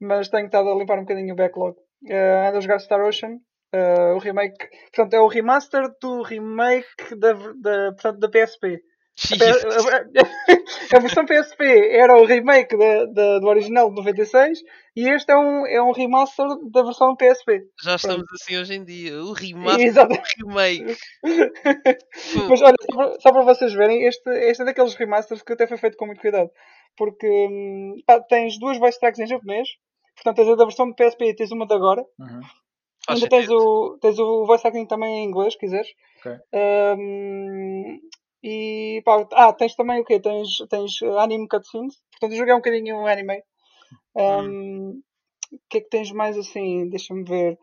[0.00, 1.76] Mas tenho estado a limpar um bocadinho o backlog.
[2.02, 3.38] Uh, ando a jogar Star Ocean,
[3.74, 8.80] uh, o remake, portanto, é o remaster do remake da, da, portanto, da PSP.
[10.94, 14.60] A, versão PSP era o remake da, da, do original de 96
[14.94, 17.62] e este é um, é um remaster da versão PSP.
[17.82, 18.34] Já estamos Pronto.
[18.40, 19.20] assim hoje em dia.
[19.20, 20.14] O remaster Exato.
[20.14, 20.96] o remake.
[22.48, 25.66] Mas olha, só para, só para, vocês verem, este, este é daqueles remasters que até
[25.66, 26.50] foi feito com muito cuidado.
[26.96, 29.68] Porque hum, pá, tens duas voice tracks em japonês.
[30.14, 32.02] Portanto, tens a da versão de PSP e tens uma de agora.
[32.20, 32.40] Uhum.
[33.08, 35.88] Ainda tens o, tens o voice acting também em inglês, se quiseres.
[36.20, 36.36] Okay.
[36.52, 37.98] Um,
[38.42, 40.20] e pá, ah, tens também o quê?
[40.20, 41.94] Tens, tens anime cutscenes.
[42.12, 43.42] Portanto, o jogo é um bocadinho um anime.
[44.16, 45.02] Um, hum.
[45.52, 46.88] O que é que tens mais assim?
[46.90, 47.54] Deixa-me ver.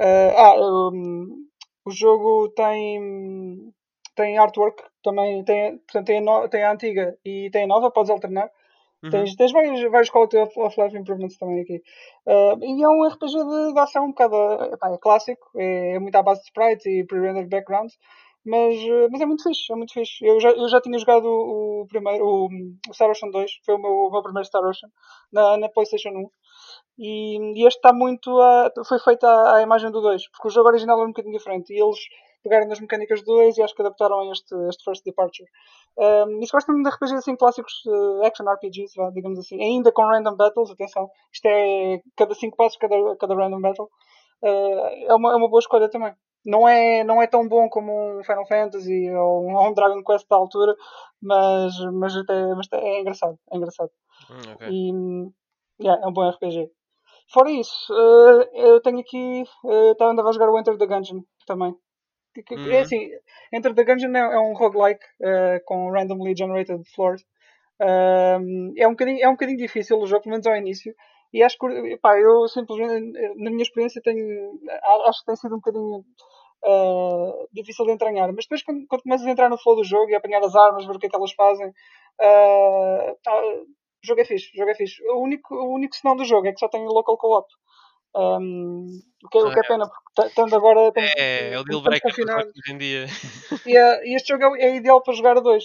[0.00, 1.46] Uh, ah, um,
[1.84, 3.72] o jogo tem,
[4.14, 5.44] tem artwork também.
[5.44, 8.50] Tem, portanto, tem a, no, tem a antiga e tem a nova, podes alternar.
[9.02, 9.10] Uhum.
[9.10, 11.82] Tens, tens vários, vários Quality of, of Life Improvements também aqui.
[12.26, 14.36] Uh, e é um RPG de, de ação um bocado.
[14.72, 17.98] Epá, é clássico, é, é muito à base de sprites e pre-rendered backgrounds.
[18.46, 20.24] Mas, eh, mas é muito fixe, é muito fixe.
[20.24, 22.46] Eu já, eu já tinha jogado o, primeiro, o,
[22.88, 24.88] o, Star Ocean 2, foi o meu, o meu primeiro Star Ocean,
[25.32, 26.30] na, na PlayStation 1.
[26.98, 30.50] E, e este está muito a, foi feito à, à, imagem do 2, porque o
[30.50, 31.72] jogo original é um bocadinho diferente.
[31.74, 31.98] E eles
[32.44, 35.48] pegaram nas mecânicas do 2 e acho que adaptaram a este, este First Departure.
[35.98, 40.02] Um, e se gostam de RPGs assim clássicos, uh, action RPGs, digamos assim, ainda com
[40.02, 43.90] random battles, atenção, isto é cada 5 passos cada, cada random battle,
[44.42, 46.14] uh, é, uma, é uma boa escolha também
[46.46, 50.36] não é, não é tão bom como um Final Fantasy ou um, Dragon Quest da
[50.36, 50.74] altura,
[51.20, 53.36] mas, mas, até, mas é engraçado.
[53.52, 53.90] É engraçado.
[54.30, 54.68] Hum, okay.
[54.70, 56.70] E yeah, é um bom RPG.
[57.32, 59.42] Fora isso, uh, eu tenho aqui.
[59.64, 61.74] Uh, andava a jogar o Enter the Gungeon também.
[62.50, 62.70] Uhum.
[62.70, 63.10] É assim,
[63.52, 67.22] Enter the Gungeon é, é um roguelike uh, com randomly generated floors.
[67.80, 70.94] Uh, é, um bocadinho, é um bocadinho difícil o jogo, pelo menos ao início.
[71.32, 74.60] E acho que, pá, eu simplesmente, na minha experiência, tenho,
[75.06, 76.04] acho que tem sido um bocadinho
[76.64, 78.32] uh, difícil de entranhar.
[78.32, 80.54] Mas depois, quando, quando, começas a entrar no flow do jogo e a apanhar as
[80.54, 84.50] armas, ver o que é que elas fazem, uh, tá, o jogo é fixe.
[84.54, 85.02] O jogo é fixe.
[85.10, 87.48] O único, o único senão do jogo é que só tem local co-op.
[88.14, 88.86] Um,
[89.22, 90.90] o, que, é, o que é pena, porque tanto agora.
[90.96, 93.06] é, é o deal breaker hoje em dia.
[93.66, 95.64] E, uh, e este jogo é, é, ideal para jogar a dois.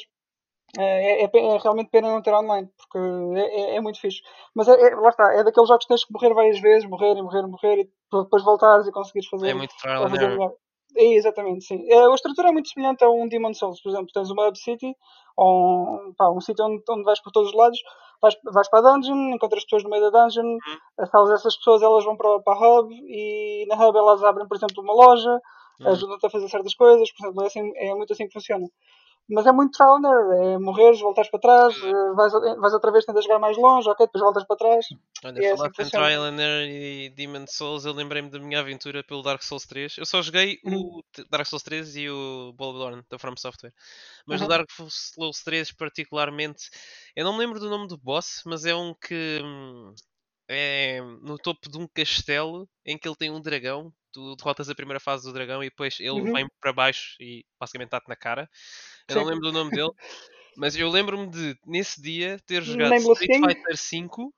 [0.78, 2.98] É, é, é, realmente pena não ter online, porque
[3.40, 4.22] é, é, é muito fixe.
[4.56, 7.16] Mas é, é, lá está, é daqueles jogos que tens que morrer várias vezes, morrer
[7.18, 9.50] e morrer e morrer, e depois voltares e conseguires fazer.
[9.50, 10.52] É muito trial and
[10.96, 11.90] é, exatamente, sim.
[11.90, 14.08] É, a estrutura é muito semelhante a um Demon Souls, por exemplo.
[14.14, 14.96] Tens uma Hub City,
[15.38, 17.80] ou pá, um sítio onde, onde vais por todos os lados,
[18.22, 21.06] vais, vais para a dungeon, encontras pessoas no meio da dungeon, uhum.
[21.08, 24.58] salas essas pessoas elas vão para, para a Hub e na Hub elas abrem, por
[24.58, 25.42] exemplo, uma loja,
[25.80, 25.88] uhum.
[25.88, 28.68] ajudam-te a fazer certas coisas, por exemplo, é, assim, é muito assim que funciona.
[29.32, 30.34] Mas é muito trial and error.
[30.34, 34.06] É morreres, voltares para trás, eh, vais, vais outra vez tentar jogar mais longe, ok,
[34.06, 34.86] depois voltas para trás.
[35.24, 39.04] Olha, é falar assim trial and error e Demon Souls, eu lembrei-me da minha aventura
[39.04, 39.98] pelo Dark Souls 3.
[39.98, 41.00] Eu só joguei uhum.
[41.00, 43.74] o Dark Souls 3 e o Bloodborne da From Software.
[44.28, 44.48] Mas uhum.
[44.48, 46.70] o Dark Souls 3 particularmente,
[47.16, 49.94] eu não me lembro do nome do boss, mas é um que hum,
[50.50, 53.94] é no topo de um castelo em que ele tem um dragão.
[54.12, 56.34] Tu derrotas a primeira fase do dragão e depois ele uhum.
[56.34, 58.50] vem para baixo e basicamente dá-te na cara.
[59.08, 59.92] Eu não lembro do nome dele,
[60.58, 64.30] mas eu lembro-me de, nesse dia, ter jogado Street Fighter V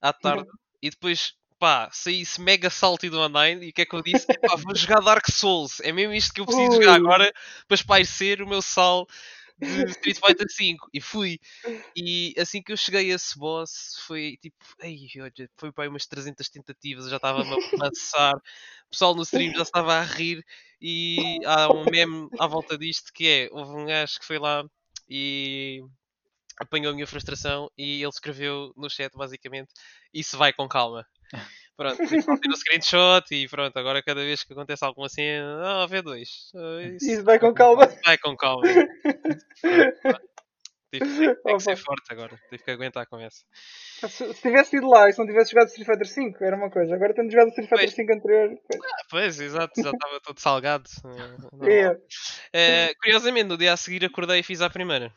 [0.00, 0.58] à tarde uhum.
[0.82, 4.26] e depois, pá, saísse mega salty do online e o que é que eu disse?
[4.26, 5.80] Pá, vou jogar Dark Souls.
[5.80, 6.82] É mesmo isto que eu preciso Ui.
[6.82, 7.32] jogar agora
[7.68, 9.06] para espairecer o meu sal
[9.60, 11.38] de Street Fighter V e fui.
[11.96, 15.08] E assim que eu cheguei a esse boss, foi tipo, ei,
[15.56, 19.52] foi para aí umas 300 tentativas, eu já estava a passar, o pessoal no stream
[19.54, 20.44] já estava a rir.
[20.80, 24.64] E há um meme à volta disto que é: houve um gajo que foi lá
[25.08, 25.82] e
[26.58, 29.72] apanhou a minha frustração e ele escreveu no chat basicamente:
[30.12, 31.06] Isso vai com calma.
[31.80, 31.98] Pronto,
[32.46, 35.22] no screenshot e pronto, agora cada vez que acontece algo assim,
[35.64, 36.20] ah, V2.
[36.20, 36.52] Isso,
[37.00, 37.86] isso vai com calma.
[38.04, 38.64] Vai com calma.
[40.92, 43.46] Tive, tive que ser forte agora, tive que aguentar com essa.
[43.54, 46.68] Se, se tivesse ido lá e se não tivesse jogado Street Fighter 5, era uma
[46.68, 46.94] coisa.
[46.94, 47.94] Agora tendo jogado Street Fighter pois.
[47.94, 48.58] 5 anterior.
[48.68, 50.84] Pois, ah, pois exato, já estava todo salgado.
[51.62, 51.96] É.
[52.52, 55.10] É, curiosamente, no dia a seguir acordei e fiz a primeira.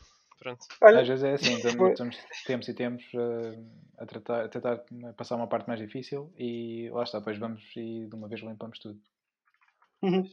[0.43, 0.65] Pronto.
[0.81, 1.55] Olha, Às vezes é assim,
[1.95, 3.65] temos, temos e temos uh,
[3.97, 4.83] a, tratar, a tentar
[5.15, 8.77] passar uma parte mais difícil e lá está, depois vamos e de uma vez limpamos
[8.77, 8.99] tudo.
[10.01, 10.29] Uhum.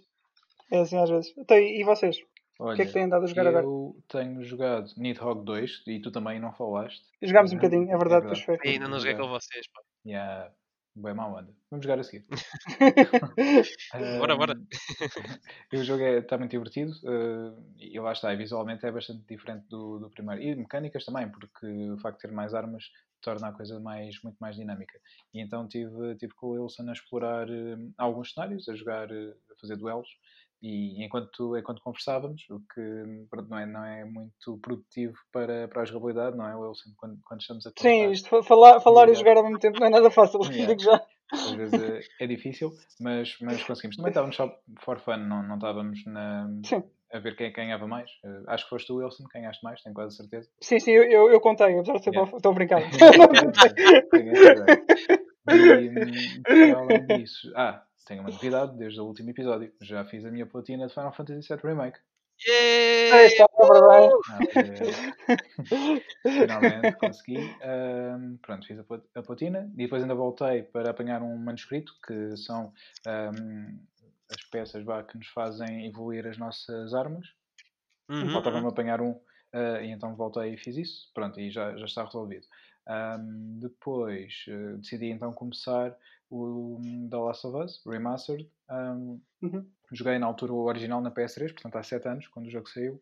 [0.73, 1.33] É assim às vezes.
[1.39, 2.19] Então, e vocês?
[2.59, 3.65] Olha, o que é que têm andado a jogar eu agora?
[3.65, 7.05] Eu tenho jogado Nidhogg 2 e tu também não falaste.
[7.23, 8.45] Jogámos um bocadinho, é verdade, é verdade.
[8.47, 8.69] pois foi.
[8.69, 9.81] E ainda não joguei com vocês, pá.
[10.05, 10.53] Yeah.
[10.95, 11.55] Bem mal anda.
[11.71, 12.27] Vamos jogar a seguir.
[14.19, 14.55] bora, bora.
[15.73, 20.01] o jogo está é, muito divertido uh, e lá está, visualmente é bastante diferente do,
[20.01, 20.43] do primeiro.
[20.43, 22.91] E mecânicas também, porque o facto de ter mais armas
[23.23, 24.99] torna a coisa mais, muito mais dinâmica.
[25.33, 29.35] E então tive, tive com o Wilson a explorar uh, alguns cenários, a jogar, uh,
[29.53, 30.09] a fazer duelos
[30.63, 35.83] e enquanto, enquanto conversávamos, o que pronto, não, é, não é muito produtivo para, para
[35.83, 36.91] a jogabilidade, não é, Wilson?
[36.97, 39.91] Quando, quando estamos a Sim, isto, falar, falar e jogar ao mesmo tempo não é
[39.91, 40.67] nada fácil, yeah.
[40.67, 41.03] digo já.
[41.33, 43.97] Às vezes é, é, difícil, mas, mas conseguimos.
[43.97, 46.49] Também estávamos só for fun, não, não estávamos na,
[47.13, 48.11] a ver quem ganhava mais.
[48.25, 50.51] Uh, acho que foste tu, Wilson, quem ganhaste mais, tenho quase certeza.
[50.61, 52.37] Sim, sim, eu, eu, eu contei, apesar de ser yeah.
[52.37, 52.83] estou a brincar.
[55.49, 59.73] e, para além disso, ah, tenho uma novidade desde o último episódio.
[59.81, 62.01] Já fiz a minha platina de Final Fantasy VII Remake.
[62.45, 63.23] Yeah!
[63.27, 63.47] Está
[63.89, 64.11] bem.
[66.23, 67.39] Finalmente consegui.
[67.39, 68.81] Um, pronto, fiz
[69.15, 72.73] a platina e depois ainda voltei para apanhar um manuscrito que são
[73.07, 73.79] um,
[74.29, 77.29] as peças bah, que nos fazem evoluir as nossas armas.
[78.09, 78.31] Uhum.
[78.31, 78.71] Faltava-me uhum.
[78.71, 81.13] apanhar um uh, e então voltei e fiz isso.
[81.15, 82.47] Pronto, e já, já está resolvido.
[82.89, 85.97] Um, depois uh, decidi então começar
[86.31, 88.49] o The Last of Us Remastered.
[88.71, 89.71] Um, uhum.
[89.93, 92.99] Joguei na altura o original na PS3, portanto há 7 anos, quando o jogo saiu.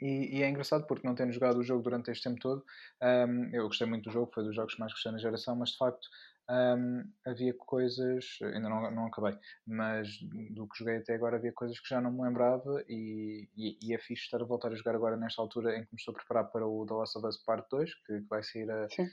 [0.00, 2.64] E, e, é engraçado porque não tendo jogado o jogo durante este tempo todo,
[3.00, 5.70] um, eu gostei muito do jogo, foi dos jogos que mais gostei na geração, mas
[5.70, 6.08] de facto
[6.50, 10.08] um, havia coisas, ainda não, não acabei, mas
[10.50, 13.94] do que joguei até agora havia coisas que já não me lembrava e, e, e
[13.94, 16.16] é fixe estar a voltar a jogar agora nesta altura em que me estou a
[16.16, 19.08] preparar para o The Last of Us Part 2, que, que vai sair a Sim.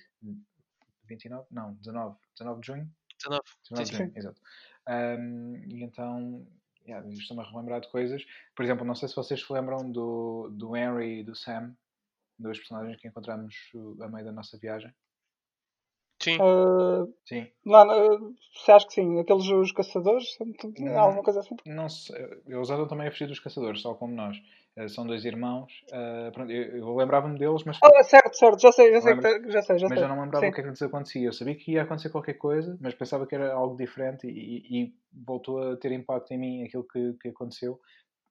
[1.07, 1.45] 29?
[1.51, 2.91] Não, 19, 19 de junho.
[3.23, 4.41] 19, 19 de junho, exato.
[4.87, 6.47] Um, e então
[6.87, 8.25] yeah, estou-me a relembrar de coisas.
[8.55, 11.75] Por exemplo, não sei se vocês se lembram do, do Henry e do Sam,
[12.37, 13.55] dois personagens que encontramos
[14.01, 14.93] a meio da nossa viagem.
[16.21, 16.37] Sim.
[16.37, 17.47] Uh, sim.
[17.65, 17.85] Lá,
[18.53, 19.19] você acha que sim?
[19.19, 20.37] Aqueles os caçadores?
[20.79, 21.55] Não, alguma coisa assim?
[21.65, 22.15] Não sei.
[22.47, 24.37] Eles andam também a fugir dos caçadores, tal como nós.
[24.77, 25.71] Uh, são dois irmãos.
[25.89, 27.79] Uh, pronto, eu, eu lembrava-me deles, mas.
[27.83, 29.15] Oh, certo, certo, já sei, já sei,
[29.49, 29.79] já sei.
[29.79, 30.07] Já mas sei.
[30.07, 30.51] já não lembrava sim.
[30.51, 31.27] o que é que lhes acontecia.
[31.27, 34.93] Eu sabia que ia acontecer qualquer coisa, mas pensava que era algo diferente e, e
[35.25, 37.79] voltou a ter impacto em mim aquilo que, que aconteceu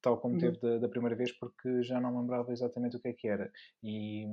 [0.03, 0.41] tal como uhum.
[0.41, 3.53] teve da, da, primeira vez, porque já não lembrava exatamente o que é que era.
[3.82, 4.24] E,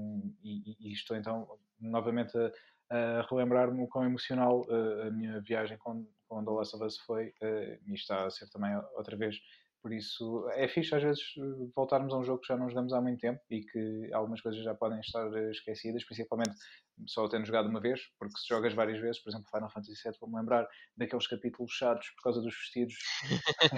[0.44, 1.48] e, e estou então
[1.80, 2.52] novamente a,
[2.90, 6.98] a relembrar-me o quão emocional uh, a minha viagem com, com The Last of Us
[7.00, 9.38] foi uh, e está a ser também outra vez.
[9.82, 11.22] Por isso é fixe às vezes
[11.76, 14.62] voltarmos a um jogo que já não jogamos há muito tempo e que algumas coisas
[14.64, 16.56] já podem estar esquecidas, principalmente
[17.06, 20.18] só tendo jogado uma vez, porque se jogas várias vezes, por exemplo, Final Fantasy VII,
[20.20, 20.68] vou-me lembrar
[20.98, 22.96] daqueles capítulos chatos por causa dos vestidos.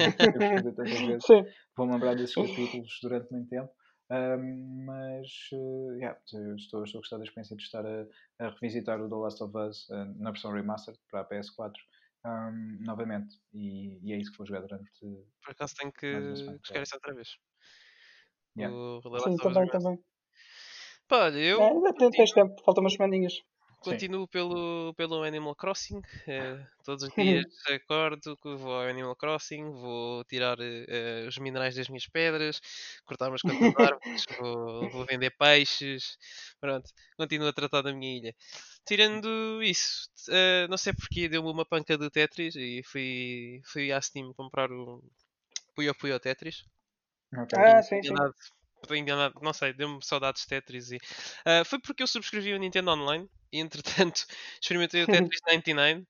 [1.76, 3.70] vou-me lembrar desses capítulos durante muito tempo.
[4.12, 8.08] Um, mas uh, yeah, estou, estou a gostar da experiência de estar a,
[8.40, 11.74] a revisitar o The Last of Us uh, na versão remastered para a PS4
[12.26, 13.36] um, novamente.
[13.54, 14.90] E, e, é isso que vou jogar durante.
[15.44, 16.12] Por acaso tenho que
[16.66, 17.38] jogar isso outra vez.
[18.58, 18.76] Yeah.
[18.76, 20.04] O The Last Sim, também, também.
[21.08, 21.62] Pá, olha, eu.
[21.62, 23.34] É, tens tempo, faltam umas semaninhas.
[23.80, 26.02] Continuo pelo, pelo Animal Crossing.
[26.28, 31.76] Eh, todos os dias acordo que vou ao Animal Crossing, vou tirar eh, os minerais
[31.76, 32.60] das minhas pedras,
[33.06, 36.18] cortar umas quantas árvores, vou, vou vender peixes.
[36.60, 38.36] Pronto, continuo a tratar da minha ilha.
[38.86, 44.02] Tirando isso, eh, não sei porque deu-me uma panca de Tetris e fui, fui à
[44.02, 45.02] Steam comprar o
[45.76, 46.64] Puyo Puyo Tetris.
[47.36, 47.58] Okay.
[47.60, 48.16] Ah, sim, sim
[48.92, 50.92] enganado, não sei, deu-me saudades de Tetris.
[50.92, 54.26] E, uh, foi porque eu subscrevi o Nintendo Online e entretanto
[54.62, 56.06] experimentei o Tetris 99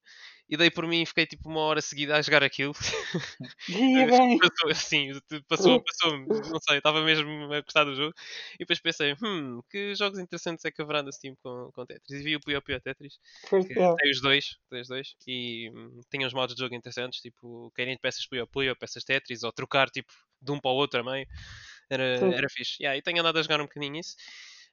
[0.49, 2.73] e dei por mim e fiquei tipo uma hora seguida a jogar aquilo.
[4.41, 5.11] passou, assim,
[5.47, 8.15] passou, passou, não sei, estava mesmo a gostar do jogo.
[8.55, 12.19] E depois pensei, hum, que jogos interessantes é que haverá no Steam com, com Tetris?
[12.19, 13.95] E vi o Puyo Puyo Tetris, que é.
[13.95, 17.71] tem os dois, tem os dois, e hum, tinha uns modos de jogo interessantes, tipo,
[17.75, 20.11] querem peças Puyo Puyo, peças Tetris, ou trocar tipo
[20.41, 21.27] de um para o outro também.
[21.89, 22.81] Era, era fixe.
[22.81, 24.15] Yeah, e tenho andado a jogar um bocadinho isso.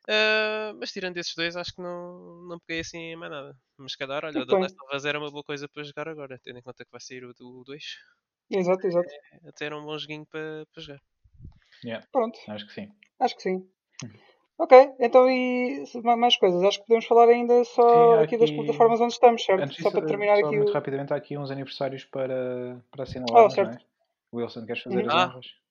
[0.09, 3.57] Uh, mas tirando esses dois, acho que não, não peguei assim mais nada.
[3.77, 6.09] Mas se calhar, olha, o The Last of Us era uma boa coisa para jogar
[6.09, 7.85] agora, tendo em conta que vai sair o 2.
[8.51, 9.09] Exato, exato.
[9.09, 11.01] É, até era um bom joguinho para, para jogar.
[11.85, 12.39] Yeah, Pronto.
[12.49, 12.89] Acho que sim.
[13.19, 13.69] Acho que sim.
[14.05, 14.11] Hum.
[14.59, 16.63] Ok, então e mais coisas?
[16.63, 19.65] Acho que podemos falar ainda só sim, aqui, aqui, das plataformas onde estamos, certo?
[19.65, 20.57] Antes só para terminar só aqui.
[20.57, 20.73] Muito o...
[20.73, 23.73] rapidamente, há aqui uns aniversários para, para assinalar, oh, certo.
[23.73, 23.85] não é?
[24.33, 25.09] Wilson, queres fazer uhum.
[25.09, 25.27] as ah.
[25.27, 25.47] honras?
[25.47, 25.66] Não,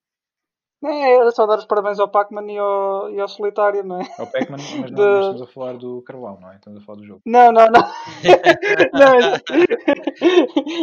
[0.84, 4.06] é, era só dar os parabéns ao Pac-Man e ao, e ao Solitário, não é?
[4.20, 5.20] Ao Pac-Man, mas não, de...
[5.20, 6.56] estamos a falar do Carvalho, não é?
[6.56, 7.22] Estamos a falar do jogo.
[7.26, 7.82] Não, não, não.
[8.94, 9.16] não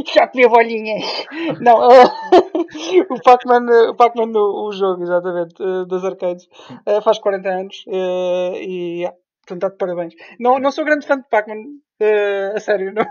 [0.13, 1.27] Já comi bolinhas.
[1.61, 1.79] Não,
[3.11, 6.49] o Pac-Man, o, Pac o, o jogo, exatamente, uh, das arcades,
[6.87, 9.09] uh, faz 40 anos uh, e
[9.47, 10.15] portanto, de parabéns.
[10.41, 11.63] Não, não sou grande fã de Pac-Man,
[12.03, 13.05] Uh, a sério, não,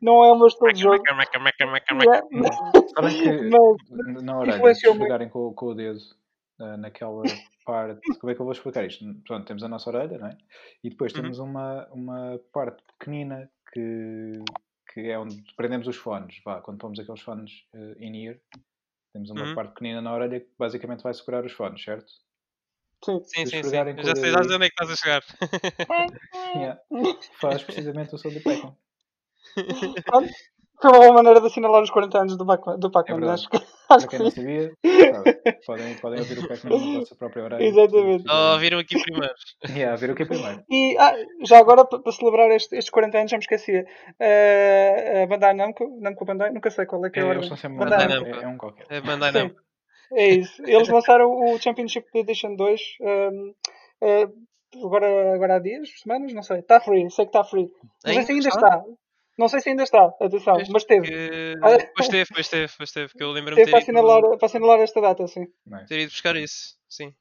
[0.00, 1.02] não é o meu estilo de jogo.
[1.06, 1.38] Sabem que
[3.50, 5.98] mas, na hora de jogarem com, com o dedo
[6.78, 7.22] naquela
[7.64, 8.00] parte.
[8.18, 9.04] Como é que eu vou explicar isto?
[9.26, 10.36] Pronto, temos a nossa orelha, não é?
[10.82, 11.22] E depois uhum.
[11.22, 14.32] temos uma, uma parte pequenina que,
[14.92, 16.40] que é onde prendemos os fones.
[16.44, 18.36] Vá, quando pomos aqueles fones uh, in-ear,
[19.12, 19.54] temos uma uhum.
[19.54, 22.10] parte pequenina na orelha que basicamente vai segurar os fones, certo?
[23.04, 23.62] Sim, sim, sim.
[23.62, 23.70] sim.
[23.70, 25.22] Já sei já onde é que estás a chegar.
[26.54, 26.80] yeah.
[27.40, 28.76] Faz precisamente o som do Pac-Man.
[30.80, 32.44] Foi uma boa maneira de assinalar os 40 anos do
[32.90, 33.26] Pac-Man.
[33.26, 33.58] É acho que,
[33.90, 34.72] Para quem não sabia,
[35.12, 37.62] sabe, podem, podem ouvir o Pac-Man na vossa própria hora.
[37.64, 38.24] Exatamente.
[38.30, 39.34] Oh, viram aqui primeiro.
[39.68, 40.62] yeah, viram aqui primeiro.
[40.70, 43.84] E ah, já agora, para celebrar este, estes 40 anos, já me esquecia.
[44.10, 47.50] Uh, a Bandai Namco, Namco Bandai, nunca sei qual é que é a é, ordem.
[47.76, 48.28] Bandai Namco.
[48.28, 48.86] É, é um qualquer.
[48.88, 49.60] É Bandai Namco.
[50.12, 50.62] É isso.
[50.64, 53.54] Eles lançaram o Championship Edition 2 um,
[54.02, 56.60] uh, agora, agora há dias, semanas, não sei.
[56.60, 57.68] Está free, sei que está free.
[58.04, 58.84] Sei se ainda está.
[59.38, 61.08] Não sei se ainda está, atenção, pois mas teve.
[61.08, 61.54] Que...
[61.96, 64.80] Pois teve, pois teve, pois teve, que eu lembro-me de ter para assinalar, para assinalar
[64.80, 65.46] esta data, sim.
[65.66, 65.86] Nice.
[65.86, 67.14] Ter ido buscar isso, sim.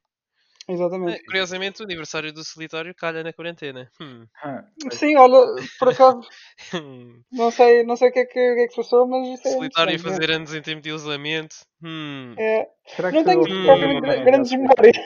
[0.70, 1.20] Exatamente.
[1.20, 3.90] É, curiosamente, o aniversário do solitário calha na quarentena.
[4.00, 4.28] Hum.
[4.44, 6.22] Ah, Sim, olha, por acaso,
[7.32, 9.48] não sei, não sei o que é que, que, é que se passou, mas isso
[9.48, 11.56] é Solitário fazer anos em tempo de isolamento.
[11.84, 12.36] Hum.
[12.38, 12.70] É.
[12.86, 14.24] Será que não tenho hum.
[14.24, 14.98] grandes memórias.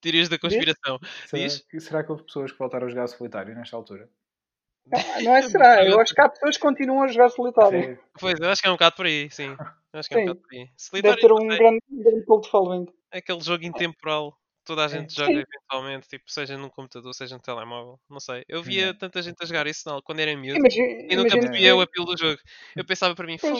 [0.00, 0.98] Teorias da conspiração.
[1.26, 4.08] Será que, será que houve pessoas que voltaram a jogar solitário nesta altura?
[4.90, 7.98] Não, não é será, eu acho que há pessoas que continuam a jogar solitário.
[8.18, 9.56] Pois, eu acho que é um bocado por aí, sim.
[9.92, 10.68] Acho que é um bocado por aí.
[10.76, 12.86] Solitário, Deve ter um grande, um grande cult following.
[13.12, 14.36] É aquele jogo intemporal.
[14.64, 17.98] Toda a gente joga eventualmente, tipo, seja num computador, seja no telemóvel.
[18.08, 18.44] Não sei.
[18.46, 21.80] Eu via tanta gente a jogar isso não, quando era miúdo e nunca percebia o
[21.80, 22.38] apelo do jogo.
[22.76, 23.56] Eu pensava para mim, como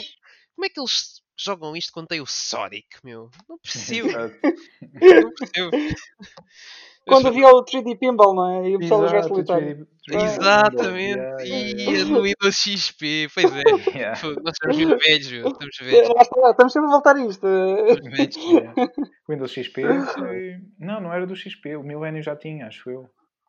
[0.66, 3.30] é que eles jogam isto quando tem o Sonic, meu?
[3.48, 4.08] Não percebo.
[4.10, 5.70] não percebo.
[7.08, 8.68] Quando havia o 3D Pinball, não é?
[8.70, 9.86] E o pessoal jogar solitário.
[10.10, 11.18] Exatamente.
[11.18, 12.10] Yeah, yeah, yeah.
[12.10, 13.28] no Windows XP.
[13.34, 13.62] Pois é.
[14.42, 16.10] Nós estamos mesmo velhos, estamos velhos.
[16.50, 17.46] Estamos sempre a voltar a isto.
[19.28, 19.82] Windows XP
[20.14, 20.60] foi...
[20.78, 21.76] Não, não era do XP.
[21.76, 23.08] O Millennium já tinha, acho eu.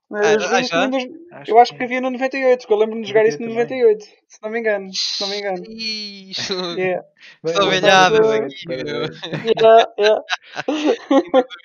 [0.09, 0.85] Mas, ah, já?
[0.85, 1.03] Windows...
[1.31, 4.03] Acho eu acho que havia no 98, que eu lembro-me de jogar isso no 98,
[4.03, 4.89] se não me engano.
[4.91, 5.63] Se não me engano.
[5.69, 6.53] Isso.
[6.79, 7.05] Yeah.
[7.45, 8.77] São velhadas aqui, meu.
[8.77, 10.23] Yeah,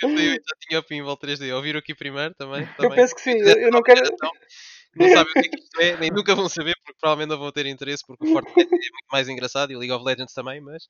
[0.02, 1.54] já tinha o Pinball 3D.
[1.54, 2.66] Ouviram aqui primeiro também?
[2.76, 2.90] também.
[2.90, 3.38] Eu penso que sim.
[3.38, 4.02] Eu não quero.
[4.96, 7.38] Não sabem o que é que isto é, nem nunca vão saber, porque provavelmente não
[7.38, 10.32] vão ter interesse, porque o Fortnite é muito mais engraçado e o League of Legends
[10.32, 10.84] também, mas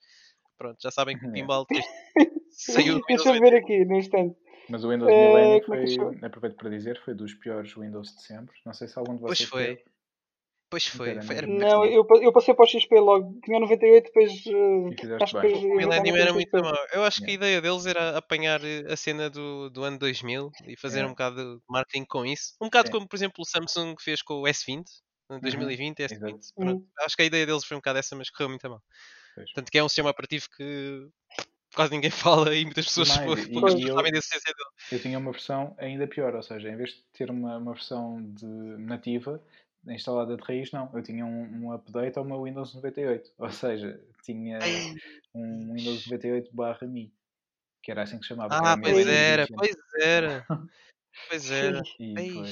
[0.58, 1.66] pronto, já sabem que o Pinball
[2.50, 4.36] saiu do Deixa eu ver aqui no instante.
[4.68, 8.22] Mas o Windows é, Millennium foi, é aproveito para dizer, foi dos piores Windows de
[8.22, 8.56] sempre.
[8.64, 9.48] Não sei se algum de vocês.
[9.48, 9.76] Pois foi.
[9.76, 9.94] Teve.
[10.70, 11.22] Pois foi.
[11.22, 13.38] foi era não, eu, eu passei para o XP logo.
[13.44, 14.46] Tinha 98, depois.
[14.46, 16.74] Uh, acho que o Millennium era muito mau.
[16.92, 20.50] Eu acho que a ideia deles era apanhar eh, a cena do, do ano 2000
[20.66, 21.08] e fazer yeah.
[21.08, 22.54] um bocado de marketing com isso.
[22.60, 24.84] Um bocado como, por exemplo, o Samsung fez com o S20,
[25.30, 26.06] em 2020, uhum.
[26.06, 26.40] S20.
[26.56, 26.86] Uhum.
[27.00, 28.82] Acho que a ideia deles foi um bocado essa, mas correu muito mal.
[29.54, 31.08] Tanto que é um sistema operativo que
[31.74, 34.70] quase ninguém fala e muitas pessoas Mais, poucas eu, sabem da existência dele.
[34.92, 38.22] Eu tinha uma versão ainda pior, ou seja, em vez de ter uma, uma versão
[38.22, 39.42] de nativa
[39.92, 40.90] instalada de raiz, não.
[40.94, 44.58] Eu tinha um, um update ao meu Windows 98, ou seja, tinha
[45.34, 47.12] um Windows 98 barra Mi,
[47.82, 48.54] que era assim que se chamava.
[48.54, 50.46] Ah, pois era, pois era,
[51.28, 51.82] pois era.
[52.00, 52.46] E foi,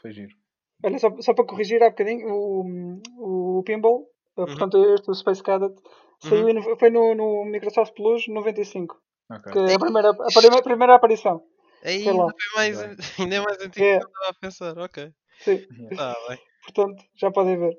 [0.00, 0.36] foi giro.
[0.84, 4.00] Olha, só, só para corrigir há bocadinho, o, o Pinball,
[4.36, 4.46] uhum.
[4.46, 5.74] portanto, este o Space Cadet,
[6.22, 6.76] Saiu uhum.
[6.76, 8.96] foi no, no Microsoft Plus 95.
[9.30, 9.52] Okay.
[9.52, 11.42] Que é a primeira, a primeira, a primeira aparição.
[11.84, 12.80] Aí ainda, foi mais,
[13.18, 13.98] ainda é mais antigo é.
[13.98, 15.12] que eu estava a pensar, ok.
[15.40, 15.66] Sim.
[15.96, 16.38] Tá, bem.
[16.64, 17.76] Portanto, já podem ver.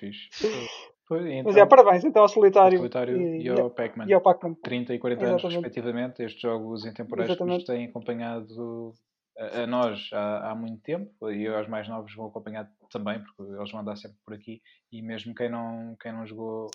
[0.00, 0.68] Fixe, fixe.
[1.10, 4.06] Então, Mas é, parabéns então ao Solitário, solitário e, e, ao Pac-Man.
[4.22, 5.44] Pac 30 e 40 Exatamente.
[5.44, 6.22] anos, respectivamente.
[6.22, 8.94] Estes jogos intemporais que nos têm acompanhado
[9.38, 13.42] a, a nós há, há, muito tempo e aos mais novos vão acompanhar também, porque
[13.42, 14.62] eles vão andar sempre por aqui.
[14.90, 16.70] E mesmo quem não, quem não jogou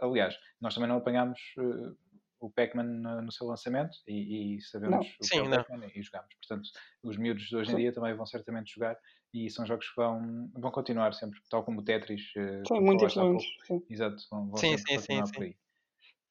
[0.00, 1.96] Aliás, nós também não apanhámos uh,
[2.40, 5.00] o Pac-Man no, no, seu lançamento e, e sabemos não.
[5.00, 6.34] o que Sim, é o Pac-Man e jogamos.
[6.34, 6.68] Portanto,
[7.02, 8.98] os miúdos de hoje em dia também vão certamente jogar
[9.32, 12.22] e são jogos que vão, vão continuar sempre, tal como o Tetris.
[12.36, 13.46] Uh, São muito influentes.
[13.88, 15.56] Exato, vão, vão sim, sempre sim, continuar sim, por aí.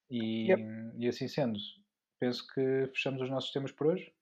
[0.10, 0.64] E, yep.
[0.98, 1.58] e assim sendo,
[2.20, 4.14] penso que fechamos os nossos temas por hoje.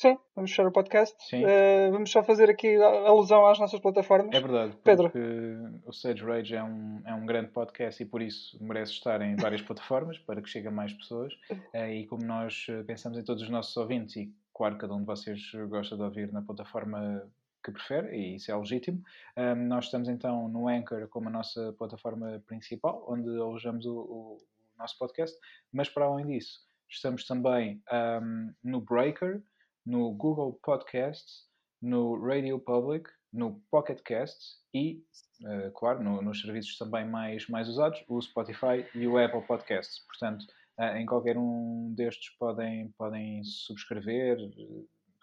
[0.00, 1.14] Sim, vamos fechar o podcast.
[1.36, 4.34] Uh, vamos só fazer aqui alusão às nossas plataformas.
[4.34, 5.12] É verdade, Pedro.
[5.84, 9.36] o Sage Rage é um, é um grande podcast e por isso merece estar em
[9.36, 11.34] várias plataformas para que chegue a mais pessoas.
[11.74, 15.00] Uh, e como nós eh, pensamos em todos os nossos ouvintes, e claro, cada um
[15.00, 17.30] de vocês gosta de ouvir na plataforma
[17.62, 19.02] que prefere, e isso é legítimo.
[19.36, 24.38] Um, nós estamos então no Anchor como a nossa plataforma principal, onde alojamos o, o
[24.78, 25.38] nosso podcast,
[25.70, 29.42] mas para além disso, estamos também um, no Breaker,
[29.84, 31.48] no Google Podcasts,
[31.80, 35.02] no Radio Public, no Pocket Casts e,
[35.42, 40.04] uh, claro, no, nos serviços também mais, mais usados, o Spotify e o Apple Podcasts.
[40.06, 40.44] Portanto,
[40.78, 44.38] uh, em qualquer um destes podem, podem subscrever,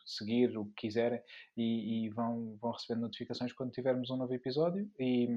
[0.08, 1.22] seguir o que quiserem
[1.56, 5.28] e, e, vão, vão recebendo notificações quando tivermos um novo episódio e,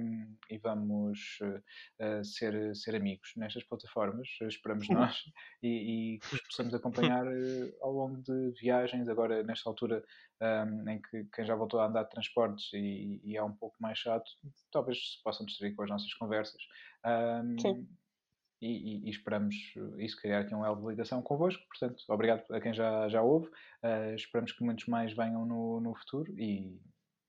[0.49, 5.17] e vamos uh, ser, ser amigos nestas plataformas, esperamos nós,
[5.61, 10.05] e, e que possamos acompanhar uh, ao longo de viagens, agora nesta altura
[10.41, 13.77] um, em que quem já voltou a andar de transportes e, e é um pouco
[13.81, 14.31] mais chato,
[14.71, 16.63] talvez se possam distrair com as nossas conversas.
[17.05, 17.89] Um, Sim
[18.61, 19.55] e, e, e, esperamos
[19.99, 21.63] isso criar aqui um elo de ligação convosco.
[21.69, 23.47] Portanto, obrigado a quem já, já ouve.
[23.83, 26.79] Uh, esperamos que muitos mais venham no, no futuro e,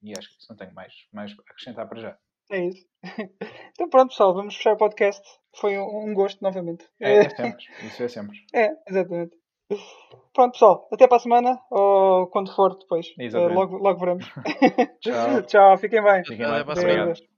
[0.02, 2.18] e acho que isso não tenho mais, mais a acrescentar para já.
[2.52, 2.86] É isso.
[3.72, 5.22] então pronto, pessoal, vamos fechar o podcast.
[5.56, 6.86] Foi um gosto novamente.
[7.00, 8.38] É, é sempre, isso é sempre.
[8.54, 9.38] É, exatamente.
[10.34, 13.08] Pronto, pessoal, até para a semana ou quando for depois.
[13.18, 14.26] Uh, logo, logo veremos.
[15.00, 15.42] Tchau.
[15.44, 16.26] Tchau, fiquem bem.
[16.26, 17.31] Fiquem bem.